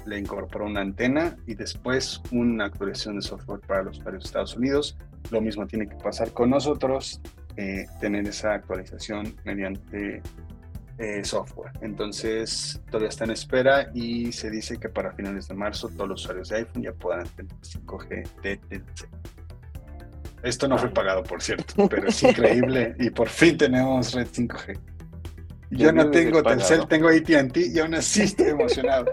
le 0.06 0.18
incorporó 0.18 0.66
una 0.66 0.80
antena 0.80 1.36
y 1.46 1.54
después 1.54 2.22
una 2.30 2.66
actualización 2.66 3.16
de 3.16 3.22
software 3.22 3.60
para 3.60 3.82
los 3.82 3.98
usuarios 3.98 4.22
de 4.22 4.26
Estados 4.28 4.56
Unidos. 4.56 4.96
Lo 5.30 5.40
mismo 5.40 5.66
tiene 5.66 5.88
que 5.88 5.96
pasar 5.96 6.32
con 6.32 6.50
nosotros. 6.50 7.20
Eh, 7.56 7.86
tener 8.00 8.28
esa 8.28 8.52
actualización 8.52 9.34
mediante 9.44 10.20
eh, 10.98 11.24
software. 11.24 11.72
Entonces, 11.80 12.82
todavía 12.90 13.08
está 13.08 13.24
en 13.24 13.30
espera 13.30 13.90
y 13.94 14.30
se 14.30 14.50
dice 14.50 14.76
que 14.76 14.90
para 14.90 15.12
finales 15.12 15.48
de 15.48 15.54
marzo 15.54 15.88
todos 15.88 16.08
los 16.08 16.20
usuarios 16.20 16.50
de 16.50 16.56
iPhone 16.56 16.82
ya 16.82 16.92
puedan 16.92 17.26
tener 17.28 17.52
5G 17.62 18.28
TTC. 18.42 19.08
Esto 20.46 20.68
no 20.68 20.78
fue 20.78 20.90
pagado, 20.90 21.22
por 21.24 21.42
cierto, 21.42 21.88
pero 21.88 22.08
es 22.08 22.22
increíble 22.22 22.94
y 23.00 23.10
por 23.10 23.28
fin 23.28 23.56
tenemos 23.56 24.14
red 24.14 24.28
5G. 24.28 24.78
Yo 25.70 25.92
no 25.92 26.08
tengo 26.10 26.42
Telcel, 26.42 26.86
tengo 26.86 27.08
ATT 27.08 27.56
y 27.56 27.78
aún 27.80 27.94
así 27.94 28.22
estoy 28.22 28.50
emocionado. 28.50 29.06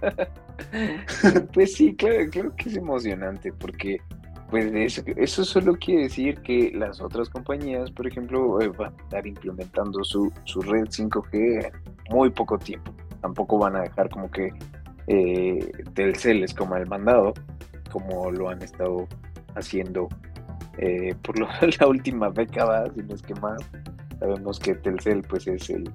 pues 1.54 1.74
sí, 1.74 1.94
claro, 1.94 2.28
creo 2.28 2.56
que 2.56 2.68
es 2.68 2.76
emocionante 2.76 3.52
porque 3.52 4.00
pues 4.50 4.70
eso, 4.74 5.02
eso 5.16 5.44
solo 5.44 5.76
quiere 5.76 6.02
decir 6.02 6.40
que 6.42 6.72
las 6.74 7.00
otras 7.00 7.30
compañías, 7.30 7.90
por 7.92 8.06
ejemplo, 8.08 8.60
eh, 8.60 8.68
van 8.68 8.92
a 8.92 9.02
estar 9.04 9.26
implementando 9.26 10.02
su, 10.02 10.32
su 10.44 10.60
red 10.60 10.86
5G 10.86 11.66
en 11.66 11.72
muy 12.10 12.30
poco 12.30 12.58
tiempo. 12.58 12.92
Tampoco 13.20 13.58
van 13.58 13.76
a 13.76 13.82
dejar 13.82 14.10
como 14.10 14.28
que 14.30 14.52
eh, 15.06 15.72
Telcel 15.94 16.42
es 16.42 16.52
como 16.52 16.76
el 16.76 16.86
mandado, 16.86 17.32
como 17.90 18.30
lo 18.32 18.50
han 18.50 18.60
estado 18.60 19.06
haciendo 19.54 20.08
eh, 20.78 21.14
por 21.22 21.38
la 21.80 21.86
última 21.86 22.30
década, 22.30 22.90
si 22.94 23.02
no 23.02 23.14
es 23.14 23.22
que 23.22 23.34
más. 23.36 23.60
Sabemos 24.18 24.60
que 24.60 24.74
Telcel 24.76 25.22
pues 25.22 25.48
es 25.48 25.68
el, 25.70 25.92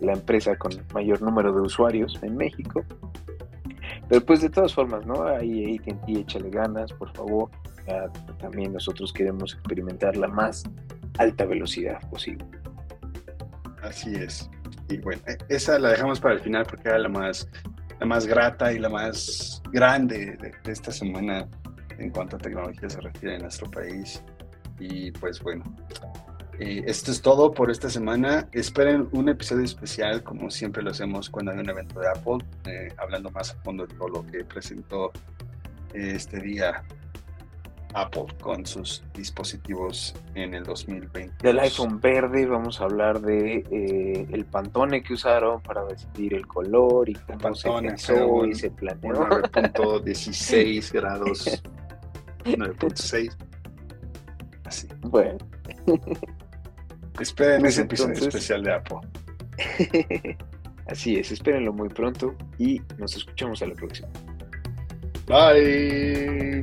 la 0.00 0.14
empresa 0.14 0.56
con 0.56 0.72
mayor 0.94 1.20
número 1.20 1.52
de 1.52 1.60
usuarios 1.60 2.18
en 2.22 2.36
México. 2.36 2.82
Pero 4.08 4.24
pues 4.24 4.40
de 4.40 4.48
todas 4.48 4.72
formas, 4.72 5.04
¿no? 5.04 5.24
Ahí 5.24 5.76
AT&T 5.76 6.20
échale 6.20 6.48
ganas, 6.48 6.92
por 6.94 7.12
favor 7.14 7.50
también 8.38 8.72
nosotros 8.72 9.12
queremos 9.12 9.54
experimentar 9.54 10.16
la 10.16 10.28
más 10.28 10.64
alta 11.18 11.44
velocidad 11.44 12.00
posible. 12.10 12.44
Así 13.82 14.14
es. 14.14 14.50
Y 14.88 14.98
bueno, 14.98 15.22
e, 15.26 15.36
esa 15.48 15.78
la 15.78 15.90
dejamos 15.90 16.20
para 16.20 16.34
el 16.34 16.40
final 16.40 16.66
porque 16.68 16.88
era 16.88 16.98
la 16.98 17.08
más, 17.08 17.48
la 18.00 18.06
más 18.06 18.26
grata 18.26 18.72
y 18.72 18.78
la 18.78 18.88
más 18.88 19.62
grande 19.72 20.36
de, 20.36 20.52
esta 20.70 20.90
semana 20.90 21.46
en 21.98 22.10
cuanto 22.10 22.36
a 22.36 22.38
tecnología 22.38 22.88
se 22.88 23.00
refiere 23.00 23.36
en 23.36 23.42
nuestro 23.42 23.70
país. 23.70 24.22
Y 24.78 25.10
pues 25.12 25.40
bueno, 25.40 25.64
eh, 26.58 26.84
esto 26.86 27.10
es 27.10 27.20
todo 27.20 27.52
por 27.52 27.70
esta 27.70 27.90
semana. 27.90 28.48
Esperen 28.52 29.08
un 29.12 29.28
episodio 29.28 29.64
especial, 29.64 30.22
como 30.22 30.50
siempre 30.50 30.82
lo 30.82 30.90
hacemos 30.90 31.30
cuando 31.30 31.52
hay 31.52 31.58
un 31.58 31.68
evento 31.68 32.00
de 32.00 32.08
Apple, 32.08 32.38
eh, 32.66 32.88
hablando 32.98 33.30
más 33.30 33.52
a 33.52 33.54
fondo 33.62 33.86
de 33.86 33.94
todo 33.94 34.08
lo 34.08 34.26
que 34.26 34.44
presentó 34.44 35.12
este 35.94 36.40
día 36.40 36.84
Apple 37.96 38.26
con 38.40 38.66
sus 38.66 39.02
dispositivos 39.14 40.14
en 40.34 40.54
el 40.54 40.64
2020. 40.64 41.42
Del 41.42 41.58
iPhone 41.60 42.00
verde 42.00 42.46
vamos 42.46 42.80
a 42.80 42.84
hablar 42.84 43.20
de 43.20 43.64
eh, 43.70 44.26
el 44.30 44.44
pantone 44.44 45.02
que 45.02 45.14
usaron 45.14 45.62
para 45.62 45.84
decidir 45.86 46.34
el 46.34 46.46
color 46.46 47.08
y 47.08 47.14
cómo 47.14 47.54
se 47.54 47.70
pensó 47.70 48.44
y 48.44 48.54
se 48.54 48.70
planeó. 48.70 49.14
9.16 49.14 50.92
grados, 50.92 51.62
9.6. 52.46 53.34
Así. 54.64 54.88
Bueno. 55.02 55.38
Esperen 57.20 57.60
pues 57.60 57.74
ese 57.74 57.82
episodio 57.82 58.14
especial 58.14 58.62
de 58.62 58.72
Apple. 58.74 58.98
Así 60.86 61.16
es, 61.16 61.32
espérenlo 61.32 61.72
muy 61.72 61.88
pronto 61.88 62.36
y 62.58 62.80
nos 62.98 63.16
escuchamos 63.16 63.62
a 63.62 63.66
la 63.66 63.74
próxima. 63.74 64.08
Bye. 65.26 66.62